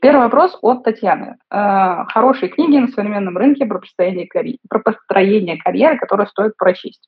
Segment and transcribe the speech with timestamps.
[0.00, 1.36] Первый вопрос от Татьяны.
[1.50, 7.06] Э, хорошие книги на современном рынке про построение, карьеры, про построение карьеры, которые стоит прочесть.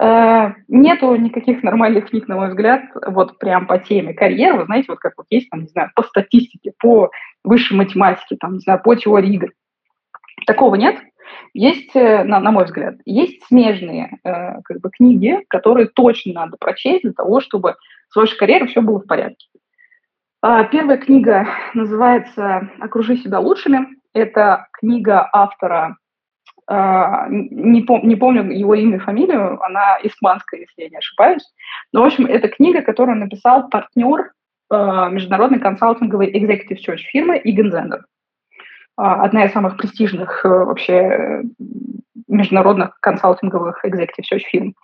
[0.00, 4.58] Э, нету никаких нормальных книг, на мой взгляд, вот прям по теме карьеры.
[4.58, 7.10] Вы знаете, вот как вот есть, там, не знаю, по статистике, по
[7.44, 9.52] высшей математике, там, не знаю, по теории игр.
[10.48, 10.96] Такого нет.
[11.52, 17.02] Есть, э, на, на мой взгляд, есть смежные как бы книги, которые точно надо прочесть
[17.02, 17.76] для того, чтобы
[18.08, 19.46] с вашей карьерой все было в порядке.
[20.46, 23.86] А, первая книга называется «Окружи себя лучшими».
[24.12, 25.96] Это книга автора,
[26.66, 31.50] а, не, пом не помню его имя и фамилию, она испанская, если я не ошибаюсь.
[31.94, 34.32] Но, в общем, это книга, которую написал партнер
[34.68, 38.04] а, международной консалтинговой executive search фирмы Игензендер.
[38.96, 41.42] Одна из самых престижных э, вообще
[42.28, 44.74] международных консалтинговых executive search фирм.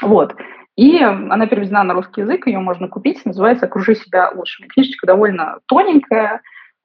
[0.00, 0.36] Вот.
[0.76, 4.66] И она переведена на русский язык, ее можно купить, называется «Окружи себя лучшими».
[4.68, 6.42] Книжечка довольно тоненькая,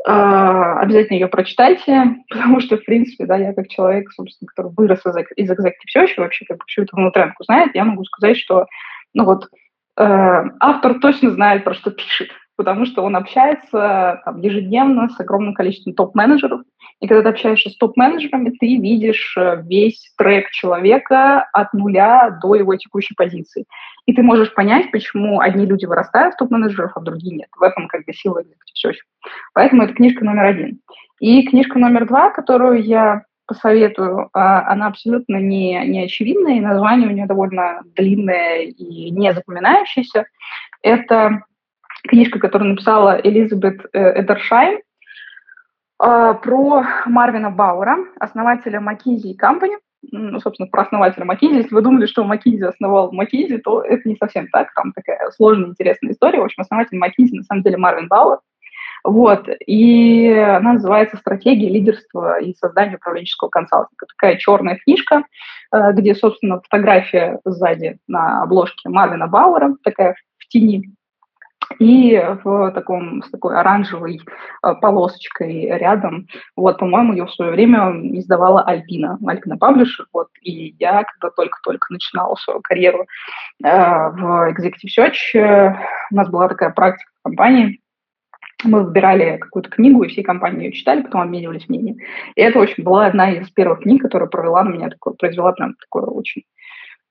[0.07, 5.05] а, обязательно ее прочитайте, потому что, в принципе, да, я как человек, собственно, который вырос
[5.05, 8.65] из, из Executive Search, вообще как бы всю эту внутрянку знает, я могу сказать, что,
[9.13, 9.49] ну вот,
[9.97, 12.29] э, автор точно знает, про что пишет
[12.61, 16.61] потому что он общается там, ежедневно с огромным количеством топ-менеджеров.
[16.99, 22.53] И когда ты общаешься с топ-менеджерами, ты видишь э, весь трек человека от нуля до
[22.53, 23.65] его текущей позиции.
[24.05, 27.49] И ты можешь понять, почему одни люди вырастают в топ-менеджеров, а другие нет.
[27.59, 28.43] В этом как бы сила
[28.75, 28.91] все.
[29.55, 30.79] Поэтому это книжка номер один.
[31.19, 37.09] И книжка номер два, которую я посоветую, а, она абсолютно не, не очевидная, и название
[37.09, 40.25] у нее довольно длинное и не запоминающееся.
[40.83, 41.41] Это
[42.03, 44.79] книжка, которую написала Элизабет э, Эдершайм,
[46.03, 49.77] а, про Марвина Бауэра, основателя McKinsey Company,
[50.11, 51.57] ну, собственно, про основателя McKinsey.
[51.57, 54.73] Если вы думали, что McKinsey основал McKinsey, то это не совсем так.
[54.73, 56.39] Там такая сложная, интересная история.
[56.39, 58.39] В общем, основатель McKinsey на самом деле Марвин Бауэр.
[59.03, 59.47] Вот.
[59.67, 64.07] И она называется «Стратегия лидерства и создания управленческого консалтинга».
[64.17, 65.23] Такая черная книжка,
[65.71, 70.89] э, где, собственно, фотография сзади на обложке Марвина Бауэра, такая в тени
[71.79, 74.19] и в таком, с такой оранжевой
[74.63, 76.27] э, полосочкой рядом.
[76.55, 80.05] Вот, по-моему, ее в свое время издавала Альпина, Альпина Паблишер.
[80.13, 83.05] Вот, и я, когда только-только начинала свою карьеру
[83.63, 85.75] э, в Executive Search, э,
[86.11, 87.79] у нас была такая практика в компании,
[88.63, 91.97] мы выбирали какую-то книгу, и все компании ее читали, потом обменивались мнением.
[92.35, 95.75] И это, общем, была одна из первых книг, которая провела на меня такое, произвела прям
[95.75, 96.43] такое очень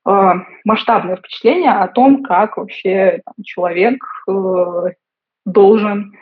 [0.03, 4.93] масштабное впечатление о том, как вообще там, человек э,
[5.45, 6.13] должен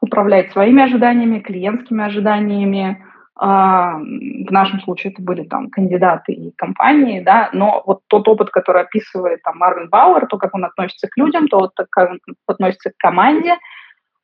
[0.00, 3.04] управлять своими ожиданиями, клиентскими ожиданиями.
[3.40, 8.50] Э, в нашем случае это были там кандидаты и компании, да, но вот тот опыт,
[8.50, 12.90] который описывает там Марвин Бауэр, то, как он относится к людям, то, как он относится
[12.90, 13.56] к команде,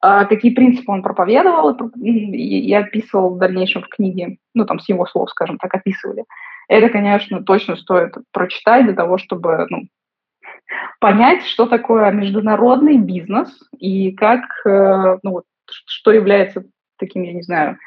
[0.01, 5.07] какие принципы он проповедовал и, и описывал в дальнейшем в книге, ну, там, с его
[5.07, 6.25] слов, скажем так, описывали.
[6.69, 9.85] Это, конечно, точно стоит прочитать для того, чтобы ну,
[11.01, 13.49] понять, что такое международный бизнес
[13.79, 16.65] и как, э, ну, вот, что является
[16.99, 17.79] таким, я не знаю,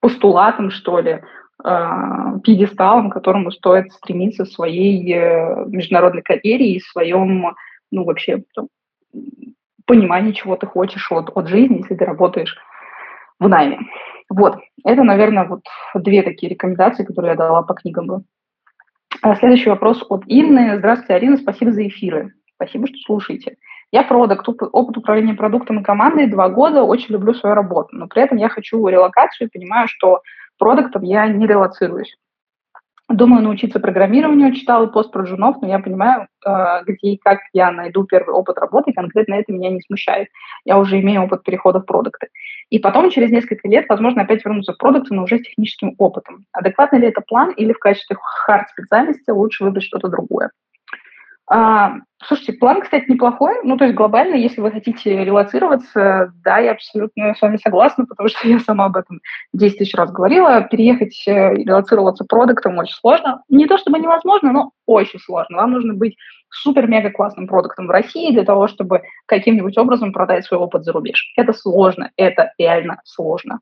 [0.00, 1.22] постулатом, что ли,
[1.64, 7.54] э, пьедесталом, к которому стоит стремиться в своей э, международной карьере и в своем,
[7.90, 8.68] ну, вообще, там,
[9.86, 12.56] понимание, чего ты хочешь от, от жизни, если ты работаешь
[13.40, 13.80] в найме.
[14.30, 18.06] Вот, это, наверное, вот две такие рекомендации, которые я дала по книгам.
[18.06, 18.22] бы.
[19.22, 20.78] А следующий вопрос от Инны.
[20.78, 22.32] Здравствуйте, Арина, спасибо за эфиры.
[22.54, 23.56] Спасибо, что слушаете.
[23.90, 28.22] Я продукт, опыт управления продуктом и командой два года, очень люблю свою работу, но при
[28.22, 30.20] этом я хочу релокацию и понимаю, что
[30.58, 32.16] продуктом я не релацируюсь.
[33.10, 37.72] Думаю научиться программированию, читала пост про джунов, но я понимаю, э, где и как я
[37.72, 40.28] найду первый опыт работы, и конкретно это меня не смущает.
[40.64, 42.28] Я уже имею опыт перехода в продукты.
[42.68, 46.44] И потом, через несколько лет, возможно, опять вернуться в продукты, но уже с техническим опытом.
[46.52, 48.16] Адекватный ли это план или в качестве
[48.46, 50.50] хард-специальности лучше выбрать что-то другое?
[51.52, 53.56] А, слушайте, план, кстати, неплохой.
[53.64, 58.28] Ну, то есть глобально, если вы хотите релацироваться, да, я абсолютно с вами согласна, потому
[58.28, 59.20] что я сама об этом
[59.52, 60.60] 10 тысяч раз говорила.
[60.62, 63.42] Переехать, э, релацироваться продуктом очень сложно.
[63.48, 65.56] Не то чтобы невозможно, но очень сложно.
[65.56, 66.16] Вам нужно быть
[66.50, 71.32] супер-мега классным продуктом в России для того, чтобы каким-нибудь образом продать свой опыт за рубеж.
[71.36, 73.58] Это сложно, это реально сложно.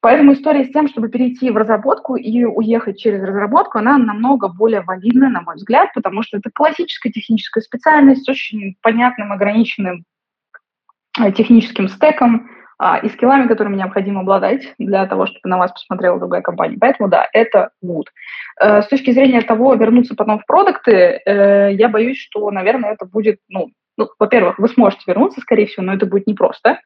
[0.00, 4.82] Поэтому история с тем, чтобы перейти в разработку и уехать через разработку, она намного более
[4.82, 10.04] валидна, на мой взгляд, потому что это классическая техническая специальность с очень понятным, ограниченным
[11.20, 12.48] э, техническим стеком
[12.78, 16.76] а, и скиллами, которыми необходимо обладать для того, чтобы на вас посмотрела другая компания.
[16.80, 18.04] Поэтому да, это good.
[18.60, 23.04] Э, с точки зрения того, вернуться потом в продукты, э, я боюсь, что, наверное, это
[23.04, 26.78] будет, ну, ну, во-первых, вы сможете вернуться, скорее всего, но это будет непросто.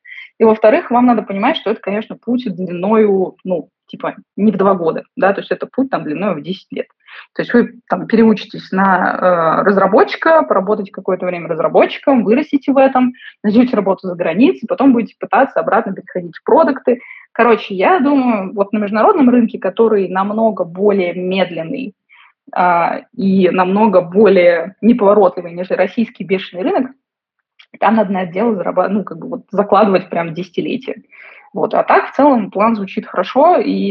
[0.43, 4.75] И, во-вторых, вам надо понимать, что это, конечно, путь длиною, ну, типа, не в два
[4.75, 6.89] года, да, то есть это путь там длиной в 10 лет.
[7.33, 13.12] То есть вы там переучитесь на э, разработчика, поработаете какое-то время разработчиком, вырастите в этом,
[13.44, 16.99] найдете работу за границей, потом будете пытаться обратно переходить в продукты.
[17.31, 21.95] Короче, я думаю, вот на международном рынке, который намного более медленный
[22.53, 26.91] э, и намного более неповоротливый, нежели российский бешеный рынок,
[27.79, 31.03] там надо на это дело зарабатывать, ну, как бы вот закладывать прям десятилетия.
[31.53, 31.75] Вот.
[31.75, 33.91] А так, в целом, план звучит хорошо, и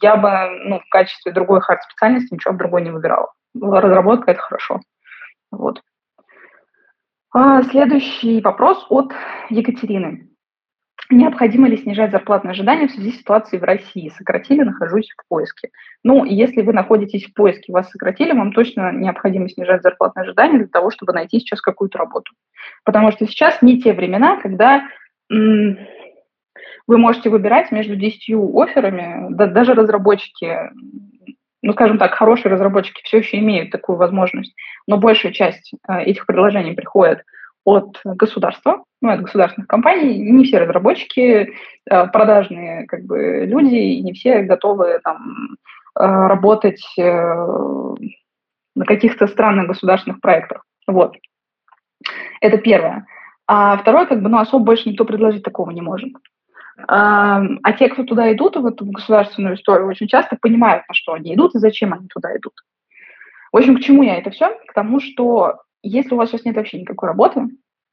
[0.00, 0.30] я бы
[0.64, 3.32] ну, в качестве другой хард-специальности ничего другой не выбирала.
[3.60, 4.80] Разработка– это хорошо.
[5.50, 5.82] Вот.
[7.34, 9.12] А, следующий вопрос от
[9.48, 10.28] Екатерины.
[11.10, 14.12] Необходимо ли снижать зарплатные ожидания в связи с ситуацией в России?
[14.16, 15.70] Сократили, нахожусь в поиске.
[16.04, 20.68] Ну, если вы находитесь в поиске, вас сократили, вам точно необходимо снижать зарплатные ожидания для
[20.68, 22.32] того, чтобы найти сейчас какую-то работу.
[22.84, 24.84] Потому что сейчас не те времена, когда
[25.30, 25.78] м-
[26.86, 30.56] вы можете выбирать между 10 офферами, да, даже разработчики,
[31.62, 34.54] ну, скажем так, хорошие разработчики все еще имеют такую возможность,
[34.86, 37.22] но большая часть э, этих предложений приходит
[37.64, 40.18] от государства, ну, от государственных компаний.
[40.18, 41.54] Не все разработчики
[41.90, 45.56] э, продажные как бы, люди, не все готовы там,
[45.98, 47.02] э, работать э,
[48.74, 50.64] на каких-то странных государственных проектах.
[50.86, 51.16] Вот.
[52.40, 53.06] Это первое.
[53.46, 56.12] А второе, как бы, ну, особо больше никто предложить такого не может.
[56.88, 57.42] А,
[57.78, 61.58] те, кто туда идут, в государственную историю, очень часто понимают, на что они идут и
[61.58, 62.54] зачем они туда идут.
[63.52, 64.58] В общем, к чему я это все?
[64.66, 67.48] К тому, что если у вас сейчас нет вообще никакой работы,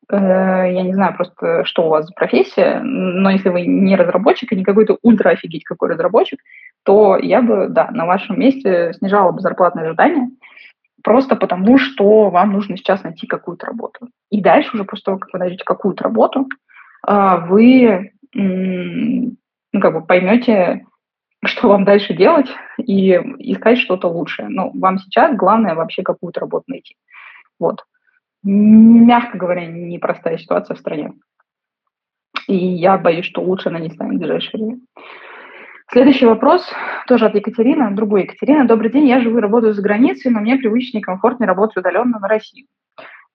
[0.09, 4.51] э, я не знаю просто, что у вас за профессия, но если вы не разработчик
[4.51, 6.39] и не какой-то ультра офигеть какой разработчик,
[6.83, 10.29] то я бы, да, на вашем месте снижала бы зарплатные ожидания,
[11.03, 14.09] просто потому, что вам нужно сейчас найти какую-то работу.
[14.29, 16.47] И дальше уже после того, как вы найдете какую-то работу,
[17.07, 20.85] э, вы ну, как бы поймете,
[21.45, 24.49] что вам дальше делать и искать что-то лучшее.
[24.49, 26.95] Но вам сейчас главное вообще какую-то работу найти.
[27.59, 27.83] Вот.
[28.43, 31.13] Мягко говоря, непростая ситуация в стране.
[32.47, 34.79] И я боюсь, что лучше она не станет в ближайшее время.
[35.91, 36.67] Следующий вопрос
[37.07, 38.65] тоже от Екатерины, другой Екатерина.
[38.65, 42.19] Добрый день, я живу и работаю за границей, но мне привычнее и комфортнее работать удаленно
[42.19, 42.67] на Россию.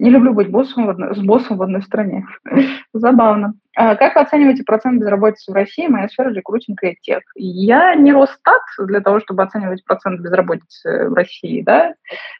[0.00, 2.26] Не люблю быть боссом в одной, с боссом в одной стране.
[2.92, 3.54] Забавно.
[3.76, 5.86] А как вы оцениваете процент безработицы в России?
[5.86, 7.22] Моя сфера рекрутинг и тех.
[7.36, 11.94] Я не Росстат для того, чтобы оценивать процент безработицы в России, да.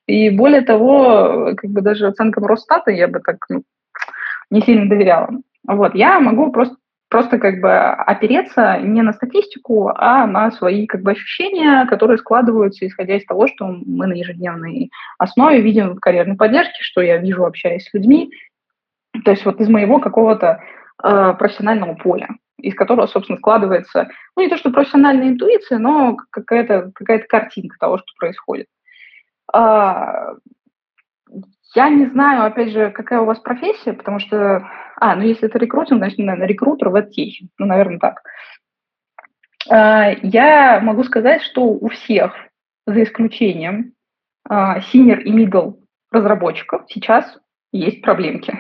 [0.06, 3.62] И более того, как бы даже оценкам Росстата я бы так ну,
[4.50, 5.30] не сильно доверяла.
[5.66, 6.76] Вот, я могу просто
[7.14, 12.84] просто как бы опереться не на статистику, а на свои как бы ощущения, которые складываются
[12.84, 17.44] исходя из того, что мы на ежедневной основе видим в карьерной поддержке, что я вижу,
[17.44, 18.32] общаясь с людьми.
[19.24, 20.58] То есть вот из моего какого-то
[21.04, 26.90] э, профессионального поля, из которого, собственно, складывается, ну, не то, что профессиональная интуиция, но какая-то
[26.96, 28.66] какая картинка того, что происходит.
[29.52, 30.34] А,
[31.74, 35.58] я не знаю, опять же, какая у вас профессия, потому что а, ну если это
[35.58, 37.48] рекрутинг, значит, наверное, рекрутер в education.
[37.58, 38.22] Ну, наверное, так.
[39.68, 42.32] А, я могу сказать, что у всех,
[42.86, 43.92] за исключением
[44.48, 45.74] а, senior и middle
[46.10, 47.38] разработчиков, сейчас
[47.72, 48.56] есть проблемки.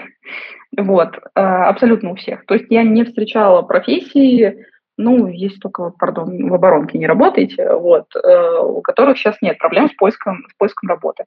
[0.76, 2.44] Вот, абсолютно у всех.
[2.46, 8.14] То есть я не встречала профессии, ну, есть только, пардон, в оборонке не работаете, вот,
[8.14, 11.24] у которых сейчас нет проблем с поиском, с поиском работы.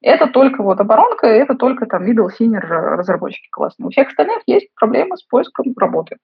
[0.00, 3.88] Это только вот оборонка, это только там middle senior разработчики классные.
[3.88, 6.16] У всех остальных есть проблемы с поиском работы.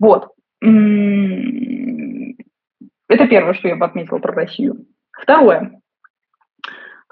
[0.00, 0.28] Вот.
[3.08, 4.86] Это первое, что я бы отметила про Россию.
[5.12, 5.81] Второе.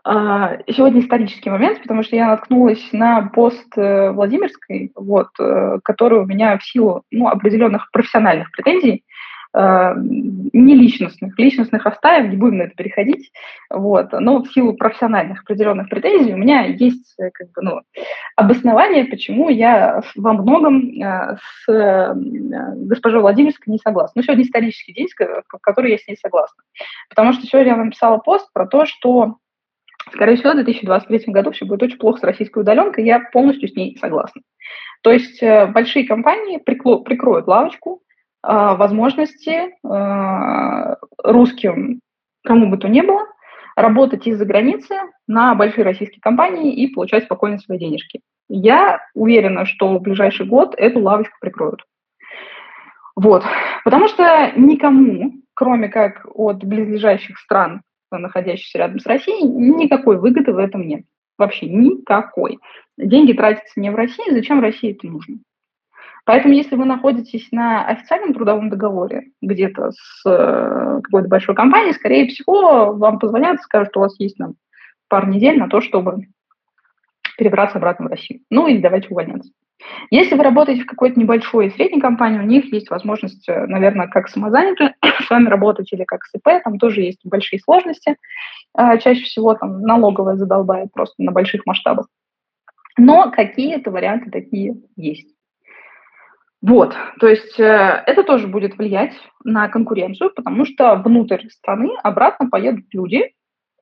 [0.03, 6.21] А, сегодня исторический момент, потому что я наткнулась на пост э, Владимирской, вот, э, который
[6.21, 9.05] у меня в силу ну, определенных профессиональных претензий
[9.53, 11.39] э, не личностных.
[11.39, 13.31] Личностных оставим, не будем на это переходить.
[13.69, 14.13] Вот.
[14.13, 17.81] Но в силу профессиональных определенных претензий у меня есть как бы, ну,
[18.37, 24.13] обоснование, почему я во многом э, с э, госпожой Владимирской не согласна.
[24.15, 26.63] Ну, сегодня исторический день, в который я с ней согласна.
[27.11, 29.37] Потому что сегодня я написала пост про то, что
[30.13, 33.75] Скорее всего, в 2023 году все будет очень плохо с российской удаленкой, я полностью с
[33.75, 34.43] ней согласна.
[35.03, 38.03] То есть э, большие компании прикроют лавочку,
[38.43, 42.01] а, возможности а, русским,
[42.45, 43.27] кому бы то ни было,
[43.77, 44.95] работать из-за границы
[45.27, 48.21] на большие российские компании и получать спокойно свои денежки.
[48.49, 51.85] Я уверена, что в ближайший год эту лавочку прикроют.
[53.15, 53.45] Вот.
[53.85, 57.83] Потому что никому, кроме как от близлежащих стран,
[58.19, 61.05] находящихся рядом с Россией, никакой выгоды в этом нет.
[61.39, 62.59] Вообще никакой.
[62.99, 65.39] Деньги тратятся не в России, зачем России это нужно?
[66.27, 72.29] Поэтому, если вы находитесь на официальном трудовом договоре где-то с э, какой-то большой компанией, скорее
[72.29, 74.55] всего, вам позвонят, скажут, что у вас есть там,
[75.09, 76.27] пару недель на то, чтобы
[77.39, 78.41] перебраться обратно в Россию.
[78.51, 79.51] Ну или давайте увольняться.
[80.11, 84.09] Если вы работаете в какой-то небольшой и средней компании, у них есть возможность, э, наверное,
[84.09, 84.95] как самозанятые
[85.27, 88.17] с вами работать или как СП, там тоже есть большие сложности.
[88.77, 92.07] Э, чаще всего там налоговая задолбает просто на больших масштабах.
[92.97, 95.29] Но какие-то варианты такие есть.
[96.63, 102.51] Вот, то есть э, это тоже будет влиять на конкуренцию, потому что внутрь страны обратно
[102.51, 103.33] поедут люди,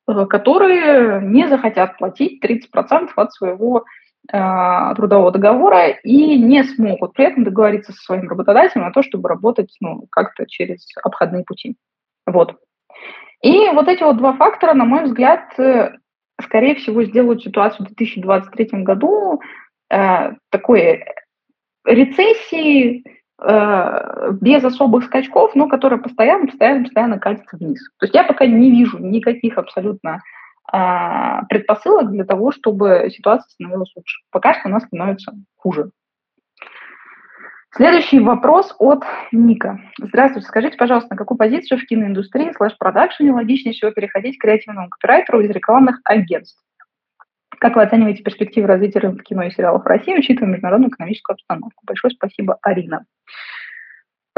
[0.07, 3.85] э, которые не захотят платить 30% от своего
[4.27, 9.75] трудового договора и не смогут при этом договориться со своим работодателем на то, чтобы работать
[9.81, 11.77] ну, как-то через обходные пути.
[12.27, 12.59] Вот.
[13.43, 15.93] И вот эти вот два фактора, на мой взгляд, э,
[16.43, 19.41] скорее всего, сделают ситуацию в 2023 году
[19.91, 21.05] э, такой
[21.85, 23.05] рецессии
[23.41, 27.81] э, без особых скачков, но которая постоянно, постоянно, постоянно катится вниз.
[27.99, 30.21] То есть я пока не вижу никаких абсолютно
[30.71, 34.21] предпосылок для того, чтобы ситуация становилась лучше.
[34.31, 35.91] Пока что она становится хуже.
[37.75, 39.79] Следующий вопрос от Ника.
[39.99, 45.41] Здравствуйте, скажите, пожалуйста, на какую позицию в киноиндустрии слэш-продакшене логичнее всего переходить к креативному копирайтеру
[45.41, 46.63] из рекламных агентств?
[47.61, 51.83] Как вы оцениваете перспективы развития рынка кино и сериалов в России, учитывая международную экономическую обстановку?
[51.87, 53.05] Большое спасибо, Арина.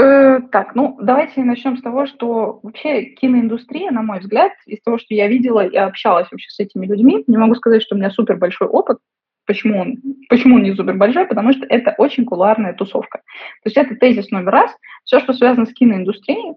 [0.01, 4.97] Э, так, ну давайте начнем с того, что вообще киноиндустрия, на мой взгляд, из того,
[4.97, 8.11] что я видела и общалась вообще с этими людьми, не могу сказать, что у меня
[8.11, 8.99] супер большой опыт.
[9.45, 9.99] Почему он,
[10.31, 11.27] почему он не супер большой?
[11.27, 13.19] Потому что это очень куларная тусовка.
[13.19, 14.75] То есть это тезис номер раз.
[15.05, 16.55] Все, что связано с киноиндустрией,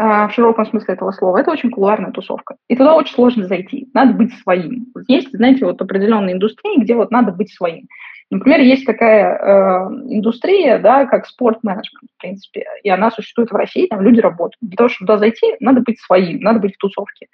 [0.00, 2.56] в широком смысле этого слова, это очень кулуарная тусовка.
[2.68, 3.88] И туда очень сложно зайти.
[3.92, 4.86] Надо быть своим.
[5.08, 7.86] Есть, знаете, вот определенные индустрии, где вот надо быть своим.
[8.30, 13.88] Например, есть такая э, индустрия, да, как спорт-менеджмент, в принципе, и она существует в России,
[13.88, 14.56] там люди работают.
[14.60, 17.26] Для того, чтобы туда зайти, надо быть своим, надо быть в тусовке.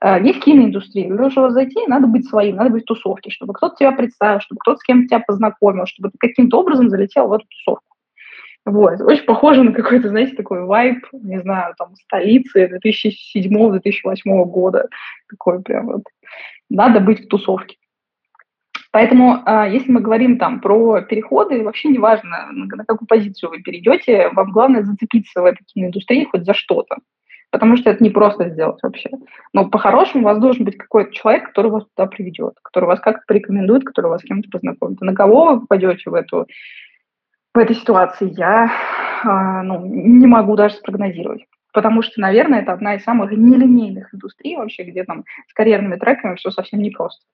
[0.00, 1.08] Э, есть киноиндустрия.
[1.08, 4.40] Для того, чтобы зайти, надо быть своим, надо быть в тусовке, чтобы кто-то тебя представил,
[4.40, 7.87] чтобы кто-то с кем-то тебя познакомил, чтобы ты каким-то образом залетел в эту тусовку.
[8.66, 9.00] Вот.
[9.00, 14.88] Очень похоже на какой-то, знаете, такой вайб, не знаю, там, столицы 2007-2008 года.
[15.30, 16.02] Такой прям вот.
[16.68, 17.76] Надо быть в тусовке.
[18.90, 23.60] Поэтому, а, если мы говорим там про переходы, вообще не важно, на какую позицию вы
[23.60, 26.96] перейдете, вам главное зацепиться в этой киноиндустрии хоть за что-то.
[27.50, 29.10] Потому что это не просто сделать вообще.
[29.54, 33.22] Но по-хорошему у вас должен быть какой-то человек, который вас туда приведет, который вас как-то
[33.26, 35.00] порекомендует, который вас с кем-то познакомит.
[35.00, 36.46] на кого вы попадете в эту
[37.54, 38.70] в этой ситуации я
[39.24, 41.44] а, ну, не могу даже спрогнозировать.
[41.72, 46.36] Потому что, наверное, это одна из самых нелинейных индустрий вообще, где там с карьерными треками
[46.36, 47.24] все совсем непросто.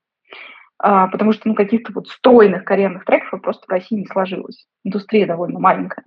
[0.78, 4.66] А, потому что ну, каких-то вот стройных карьерных треков просто в России не сложилось.
[4.84, 6.04] Индустрия довольно маленькая.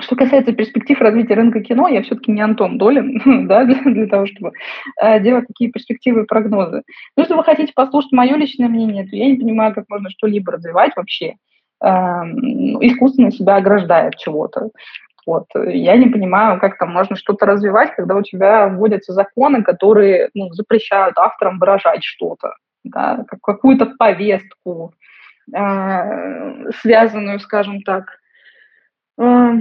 [0.00, 4.52] Что касается перспектив развития рынка кино, я все-таки не Антон Долин, да, для, того, чтобы
[5.00, 6.82] э, делать такие перспективы и прогнозы.
[7.16, 10.52] Ну, если вы хотите послушать мое личное мнение, то я не понимаю, как можно что-либо
[10.52, 11.34] развивать вообще,
[11.80, 14.70] искусственно себя ограждает чего-то.
[15.28, 15.44] Вот.
[15.54, 20.50] Я не понимаю, как там можно что-то развивать, когда у тебя вводятся законы, которые ну,
[20.54, 24.94] запрещают авторам выражать что-то, да, какую-то повестку,
[25.54, 28.18] э, связанную, скажем так,
[29.18, 29.60] э,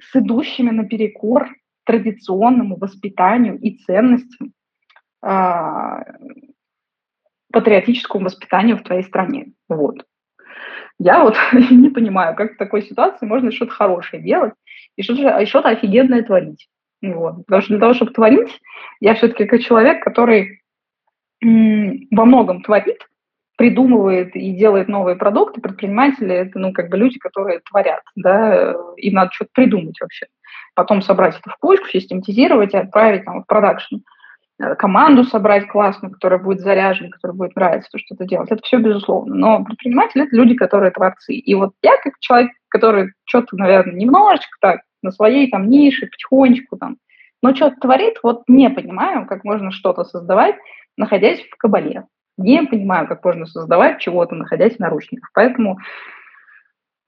[0.00, 1.48] с идущими наперекор
[1.84, 4.52] традиционному воспитанию и ценностям,
[5.22, 6.02] э,
[7.52, 9.52] патриотическому воспитанию в твоей стране.
[9.68, 10.04] Вот.
[11.00, 11.34] Я вот
[11.70, 14.52] не понимаю, как в такой ситуации можно что-то хорошее делать
[14.96, 16.68] и что-то, и что-то офигенное творить.
[17.02, 17.46] Вот.
[17.46, 18.60] Потому что для того, чтобы творить,
[19.00, 20.60] я все-таки как человек, который
[21.42, 22.98] во многом творит,
[23.56, 29.14] придумывает и делает новые продукты, предприниматели– это, ну, как бы люди, которые творят, да, им
[29.14, 30.26] надо что-то придумать вообще.
[30.74, 33.96] Потом собрать это в кучку, систематизировать и отправить там в продакшн.
[34.78, 38.50] Команду собрать классную, которая будет заряжена, которая будет нравиться то, что ты делаешь.
[38.50, 39.34] Это все безусловно.
[39.34, 41.34] Но предприниматели– это люди, которые творцы.
[41.34, 46.76] И вот я, как человек, который что-то, наверное, немножечко так на своей там нише, потихонечку
[46.76, 46.96] там,
[47.42, 50.56] но что-то творит, вот не понимаю, как можно что-то создавать,
[50.96, 52.04] находясь в кабале.
[52.36, 55.30] Не понимаю, как можно создавать чего-то, находясь в наручниках.
[55.34, 55.78] Поэтому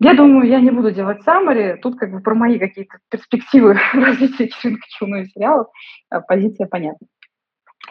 [0.00, 1.78] я думаю, я не буду делать саммари.
[1.80, 4.48] Тут как бы про мои какие-то перспективы развития
[4.98, 5.68] кино и сериалов
[6.10, 7.06] а, позиция понятна.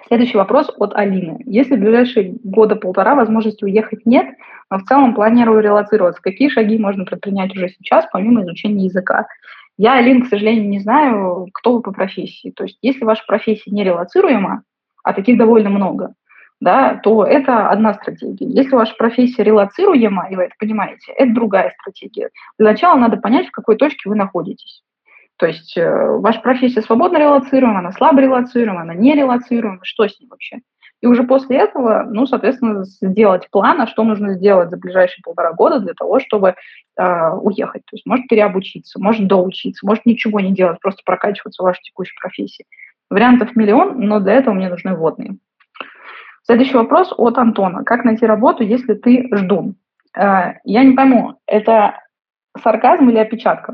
[0.07, 1.41] Следующий вопрос от Алины.
[1.45, 4.35] Если в ближайшие года полтора возможности уехать нет,
[4.69, 9.27] но в целом планирую релацироваться, какие шаги можно предпринять уже сейчас, помимо изучения языка?
[9.77, 12.51] Я, Алин, к сожалению, не знаю, кто вы по профессии.
[12.51, 14.63] То есть если ваша профессия не релацируема,
[15.03, 16.13] а таких довольно много,
[16.59, 18.47] да, то это одна стратегия.
[18.47, 22.29] Если ваша профессия релацируема, и вы это понимаете, это другая стратегия.
[22.59, 24.83] Для начала надо понять, в какой точке вы находитесь.
[25.41, 30.19] То есть э, ваша профессия свободно релацируема, она слабо релацируема, она не релацируема, что с
[30.19, 30.59] ней вообще?
[31.01, 35.53] И уже после этого, ну, соответственно, сделать план, а что нужно сделать за ближайшие полтора
[35.53, 36.53] года для того, чтобы
[36.95, 37.81] э, уехать.
[37.85, 42.13] То есть может переобучиться, может доучиться, может ничего не делать, просто прокачиваться в вашей текущей
[42.21, 42.67] профессии.
[43.09, 45.37] Вариантов миллион, но для этого мне нужны водные.
[46.43, 47.83] Следующий вопрос от Антона.
[47.83, 49.73] Как найти работу, если ты ждун?
[50.15, 51.95] Э, я не пойму, это
[52.61, 53.73] сарказм или опечатка?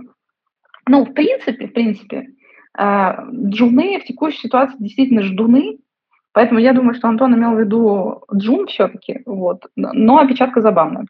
[0.88, 2.28] Ну, в принципе, в принципе,
[2.78, 3.14] э,
[3.50, 5.80] джуны в текущей ситуации действительно ждуны,
[6.34, 11.06] поэтому я думаю, что Антон имел в виду джун все-таки, вот, но опечатка забавная.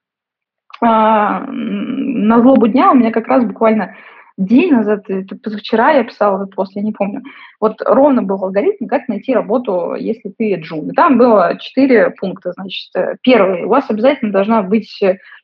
[0.82, 3.96] Э, на злобу дня у меня как раз буквально
[4.38, 7.24] день назад, это позавчера я писала этот пост, я не помню.
[7.60, 10.92] Вот ровно был алгоритм, как найти работу, если ты джун.
[10.92, 12.92] Там было четыре пункта, значит.
[13.22, 15.02] Первый, у вас обязательно должна быть,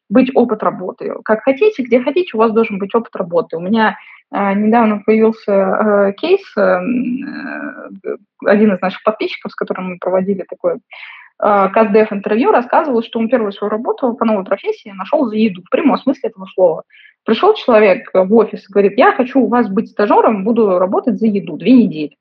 [0.10, 1.16] быть опыт работы.
[1.26, 3.58] Как хотите, где хотите, у вас должен быть опыт работы.
[3.58, 3.96] У меня э,
[4.34, 10.76] недавно появился э, кейс, э, э один из наших подписчиков, с которым мы проводили такое
[10.76, 10.80] э,
[11.40, 15.70] КАЗДЕФ интервью, рассказывал, что он первую свою работу по новой профессии нашел за еду, в
[15.70, 16.84] прямом смысле этого слова.
[17.26, 21.28] Пришел человек в офис и говорит, я хочу у вас быть стажером, буду работать за
[21.28, 22.18] еду две недели.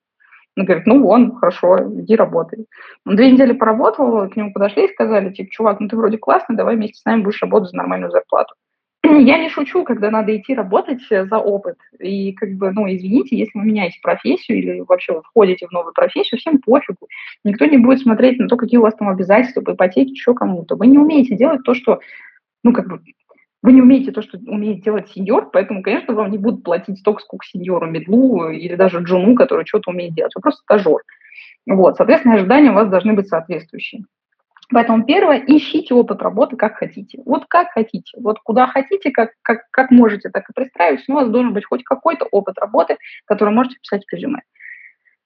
[0.56, 2.66] Он говорит, ну вон, хорошо, иди работай.
[3.06, 6.56] Он две недели поработал, к нему подошли и сказали, типа, чувак, ну ты вроде классный,
[6.56, 8.54] давай вместе с нами будешь работать за нормальную зарплату.
[9.04, 11.76] Я не шучу, когда надо идти работать за опыт.
[11.98, 16.38] И как бы, ну, извините, если вы меняете профессию или вообще входите в новую профессию,
[16.38, 17.08] всем пофигу.
[17.44, 20.76] Никто не будет смотреть на то, какие у вас там обязательства по ипотеке, еще кому-то.
[20.76, 22.00] Вы не умеете делать то, что,
[22.62, 23.00] ну, как бы,
[23.62, 27.22] вы не умеете то, что умеет делать сеньор, поэтому, конечно, вам не будут платить столько,
[27.22, 30.32] сколько сеньору, медлу или даже джуну, который что-то умеет делать.
[30.34, 30.98] Вы просто стажер.
[31.66, 34.04] Вот, соответственно, ожидания у вас должны быть соответствующие.
[34.70, 37.20] Поэтому первое, ищите опыт работы как хотите.
[37.26, 38.16] Вот как хотите.
[38.18, 41.06] Вот куда хотите, как, как, как можете, так и пристраивайтесь.
[41.08, 42.96] Но у вас должен быть хоть какой-то опыт работы,
[43.26, 44.40] который можете писать в резюме.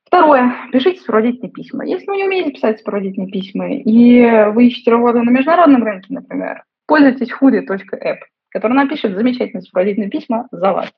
[0.04, 0.54] Второе.
[0.72, 1.84] Пишите сопроводительные письма.
[1.84, 6.64] Если вы не умеете писать сопроводительные письма, и вы ищете работу на международном рынке, например,
[6.86, 8.18] пользуйтесь hoodie.app,
[8.50, 10.92] который напишет замечательные сопроводительные письма за вас.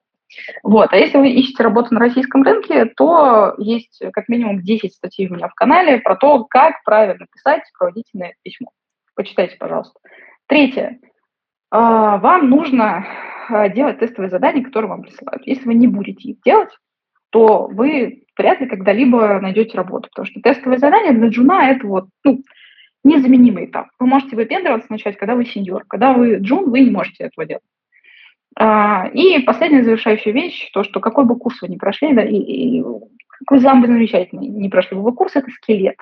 [0.62, 0.92] Вот.
[0.92, 5.34] А если вы ищете работу на российском рынке, то есть как минимум 10 статей у
[5.34, 8.70] меня в канале про то, как правильно писать сопроводительное письмо.
[9.14, 9.98] Почитайте, пожалуйста.
[10.46, 10.98] Третье.
[11.70, 13.06] А, вам нужно
[13.48, 15.46] а, делать тестовые задания, которые вам присылают.
[15.46, 16.70] Если вы не будете их делать,
[17.30, 22.06] то вы вряд ли когда-либо найдете работу, потому что тестовые задания для джуна– это вот,
[22.24, 22.42] ну,
[23.04, 23.88] незаменимый этап.
[23.98, 25.84] Вы можете выпендриваться начать, когда вы сеньор.
[25.88, 27.64] Когда вы джун, вы не можете этого делать.
[28.60, 32.34] А, и последняя завершающая вещь, то, что какой бы курс вы ни прошли, да, и,
[32.34, 32.84] и
[33.38, 35.94] какой самый замечательный не прошли бы курс, это скелет.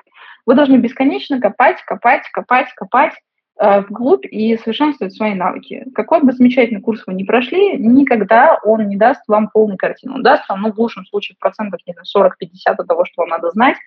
[0.47, 3.13] Вы должны бесконечно копать, копать, копать, копать
[3.59, 5.85] э, вглубь и совершенствовать свои навыки.
[5.93, 10.15] Какой бы замечательный курс вы ни прошли, никогда он не даст вам полной картины.
[10.15, 13.29] Он даст вам, ну, в лучшем случае, процентов, не знаю, 40-50 от того, что вам
[13.29, 13.77] надо знать,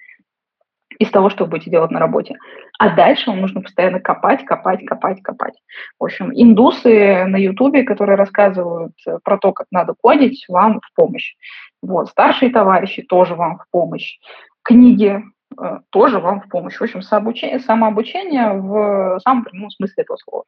[1.00, 2.36] из того, что вы будете делать на работе.
[2.78, 5.54] А дальше вам нужно постоянно копать, копать, копать, копать.
[5.98, 10.94] В общем, индусы на Ютубе, которые рассказывают э, про то, как надо кодить, вам в
[10.94, 11.34] помощь.
[11.82, 14.18] Вот, старшие товарищи тоже вам в помощь.
[14.62, 15.22] Книги
[15.58, 16.76] э, тоже вам в помощь.
[16.76, 20.44] В общем, самообучение, самообучение в самом прямом смысле этого слова.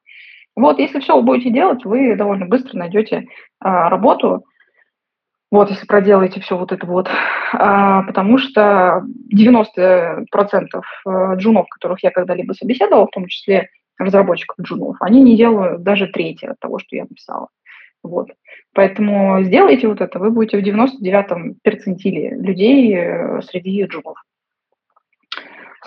[0.55, 3.25] Вот, если все вы будете делать, вы довольно быстро найдете
[3.59, 4.45] а, работу,
[5.53, 7.11] вот, если проделаете все вот это вот,
[7.53, 14.97] а, потому что 90% э, джунов, которых я когда-либо собеседовала, в том числе разработчиков джунов,
[15.01, 17.49] они не делают даже третье от того, что я написала.
[18.03, 18.31] Вот.
[18.73, 24.17] Поэтому сделайте вот это, вы будете в 99-м перцентиле людей э, среди джунов.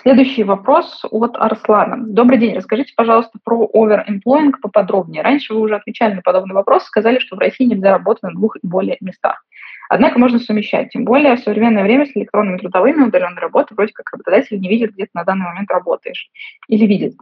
[0.02, 1.96] Следующий вопрос от Арслана.
[1.98, 2.54] Добрый день.
[2.54, 5.22] Расскажите, пожалуйста, про overemploying поподробнее.
[5.22, 8.54] Раньше вы уже отвечали на подобный вопрос, сказали, что в России нельзя работать на двух
[8.54, 9.42] и более местах.
[9.88, 10.90] Однако можно совмещать.
[10.90, 14.92] Тем более в современное время с электронными трудовыми удаленной работы вроде как работодатель не видит,
[14.92, 16.28] где ты на данный момент работаешь.
[16.68, 17.14] Или видит.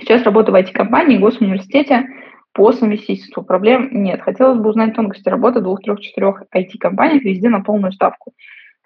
[0.00, 2.06] Сейчас работаю в IT-компании, госуниверситете
[2.52, 3.42] по совместительству.
[3.42, 4.22] Проблем нет.
[4.22, 8.32] Хотелось бы узнать тонкости работы двух, трех, четырех IT-компаний везде на полную ставку.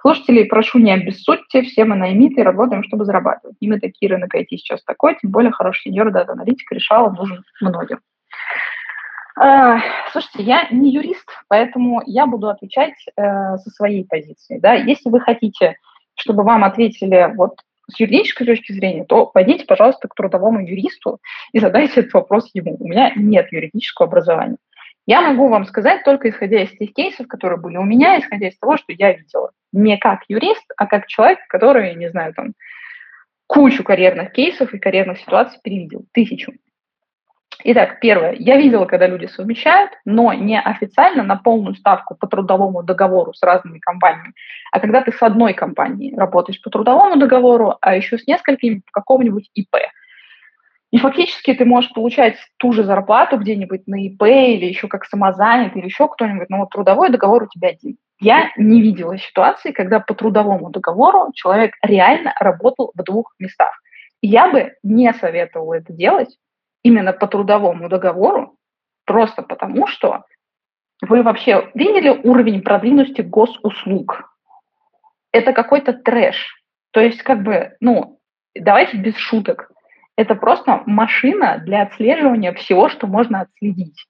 [0.01, 3.57] Слушателей прошу не обессудьте, все мы наймиты работаем, чтобы зарабатывать.
[3.61, 8.01] Именно такие рынок IT сейчас такой, тем более хороший сеньор, дата-аналитик, решала нужен многим.
[9.39, 14.59] А, слушайте, я не юрист, поэтому я буду отвечать э, со своей позиции.
[14.59, 14.75] Да?
[14.75, 15.77] Если вы хотите,
[16.15, 17.57] чтобы вам ответили вот
[17.91, 21.19] с юридической точки зрения, то пойдите, пожалуйста, к трудовому юристу
[21.53, 22.77] и задайте этот вопрос ему.
[22.79, 24.57] У меня нет юридического образования.
[25.07, 28.59] Я могу вам сказать только исходя из тех кейсов, которые были у меня, исходя из
[28.59, 29.51] того, что я видела.
[29.73, 32.53] Не как юрист, а как человек, который, не знаю, там,
[33.49, 36.05] кучу карьерных кейсов и карьерных ситуаций перевидел.
[36.13, 36.53] Тысячу.
[37.65, 38.35] Итак, первое.
[38.39, 43.43] Я видела, когда люди совмещают, но не официально на полную ставку по трудовому договору с
[43.43, 44.35] разными компаниями,
[44.73, 49.01] а когда ты с одной компанией работаешь по трудовому договору, а еще с несколькими по
[49.01, 49.77] какому-нибудь ИП.
[50.91, 55.77] И фактически ты можешь получать ту же зарплату где-нибудь на ИП или еще как самозанят,
[55.77, 57.97] или еще кто-нибудь, но вот трудовой договор у тебя один.
[58.21, 63.73] Я не видела ситуации, когда по трудовому договору человек реально работал в двух местах.
[64.21, 66.37] Я бы не советовала это делать,
[66.83, 68.57] именно по трудовому договору,
[69.05, 70.25] просто потому что
[71.01, 74.31] вы вообще видели уровень продвинутости госуслуг?
[75.33, 76.63] Это какой-то трэш.
[76.93, 78.21] То есть, как бы, ну,
[78.55, 79.71] давайте без шуток.
[80.17, 84.07] Это просто машина для отслеживания всего, что можно отследить.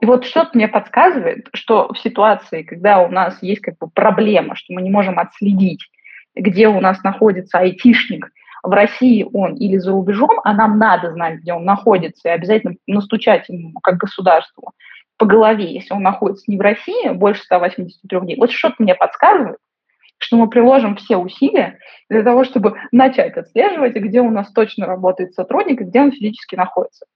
[0.00, 4.56] И вот что-то мне подсказывает, что в ситуации, когда у нас есть как бы проблема,
[4.56, 5.88] что мы не можем отследить,
[6.34, 8.30] где у нас находится айтишник,
[8.62, 12.74] в России он или за рубежом, а нам надо знать, где он находится, и обязательно
[12.86, 14.72] настучать ему как государству
[15.16, 18.36] по голове, если он находится не в России больше 183 дней.
[18.36, 19.58] Вот что-то мне подсказывает,
[20.18, 25.34] что мы приложим все усилия для того, чтобы начать отслеживать, где у нас точно работает
[25.34, 27.06] сотрудник и где он физически находится.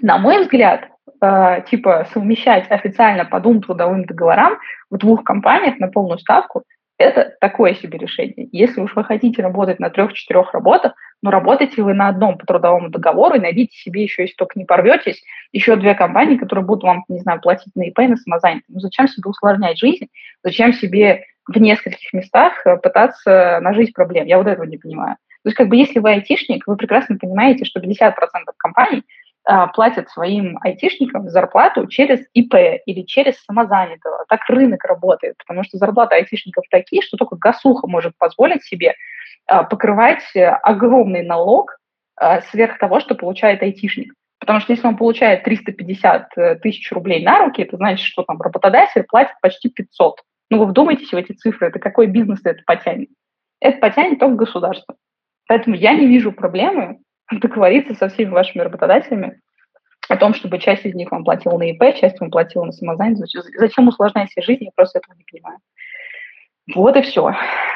[0.00, 0.88] На мой взгляд,
[1.20, 4.58] э, типа совмещать официально по двум трудовым договорам
[4.90, 6.64] в двух компаниях на полную ставку
[6.98, 8.48] это такое себе решение.
[8.52, 12.90] Если уж вы хотите работать на трех-четырех работах, ну, работайте вы на одном по трудовому
[12.90, 17.04] договору и найдите себе еще, если только не порветесь, еще две компании, которые будут вам,
[17.08, 18.68] не знаю, платить на ИП на самозанятых.
[18.68, 20.08] Ну, зачем себе усложнять жизнь?
[20.42, 24.26] Зачем себе в нескольких местах э, пытаться нажить проблем?
[24.26, 25.16] Я вот этого не понимаю.
[25.42, 28.12] То есть, как бы, если вы айтишник, вы прекрасно понимаете, что 50%
[28.56, 29.04] компаний
[29.74, 34.24] платят своим айтишникам зарплату через ИП или через самозанятого.
[34.28, 38.94] Так рынок работает, потому что зарплаты айтишников такие, что только госуха может позволить себе
[39.46, 40.24] а, покрывать
[40.62, 41.78] огромный налог
[42.16, 44.14] а, сверх того, что получает айтишник.
[44.38, 48.40] Потому что если он получает 350 э, тысяч рублей на руки, это значит, что там
[48.42, 50.20] работодатель платит почти 500.
[50.50, 53.08] Ну вы вдумайтесь в эти цифры, это какой бизнес это потянет?
[53.60, 54.96] Это потянет только государство.
[55.46, 56.98] Поэтому я не вижу проблемы
[57.40, 59.40] договориться со всеми вашими работодателями
[60.08, 63.36] о том, чтобы часть из них вам платила на ИП, часть вам платила на самозанятость.
[63.58, 65.58] Зачем усложнять себе жизнь, я просто этого не понимаю.
[66.74, 67.34] Вот и все.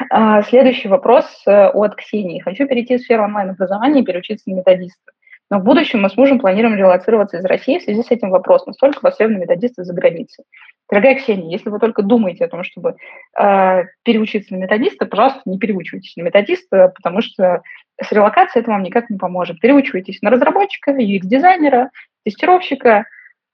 [0.09, 2.39] А, следующий вопрос э, от Ксении.
[2.39, 5.11] Хочу перейти в сферу онлайн-образования и переучиться на методиста.
[5.51, 8.67] Но в будущем мы с мужем планируем релацироваться из России в связи с этим вопросом.
[8.67, 10.45] Настолько востребованы методисты за границей.
[10.89, 12.95] Дорогая Ксения, если вы только думаете о том, чтобы
[13.39, 17.61] э, переучиться на методиста, пожалуйста, не переучивайтесь на методиста, потому что
[18.01, 19.59] с релокацией это вам никак не поможет.
[19.59, 21.89] Переучивайтесь на разработчика, UX-дизайнера,
[22.23, 23.05] тестировщика,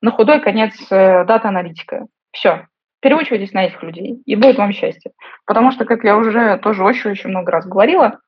[0.01, 2.07] на худой конец э, дата-аналитика.
[2.31, 2.67] Все.
[3.01, 5.11] Переучивайтесь на этих людей, и будет вам счастье.
[5.45, 8.19] Потому что, как я уже тоже очень-очень много раз говорила,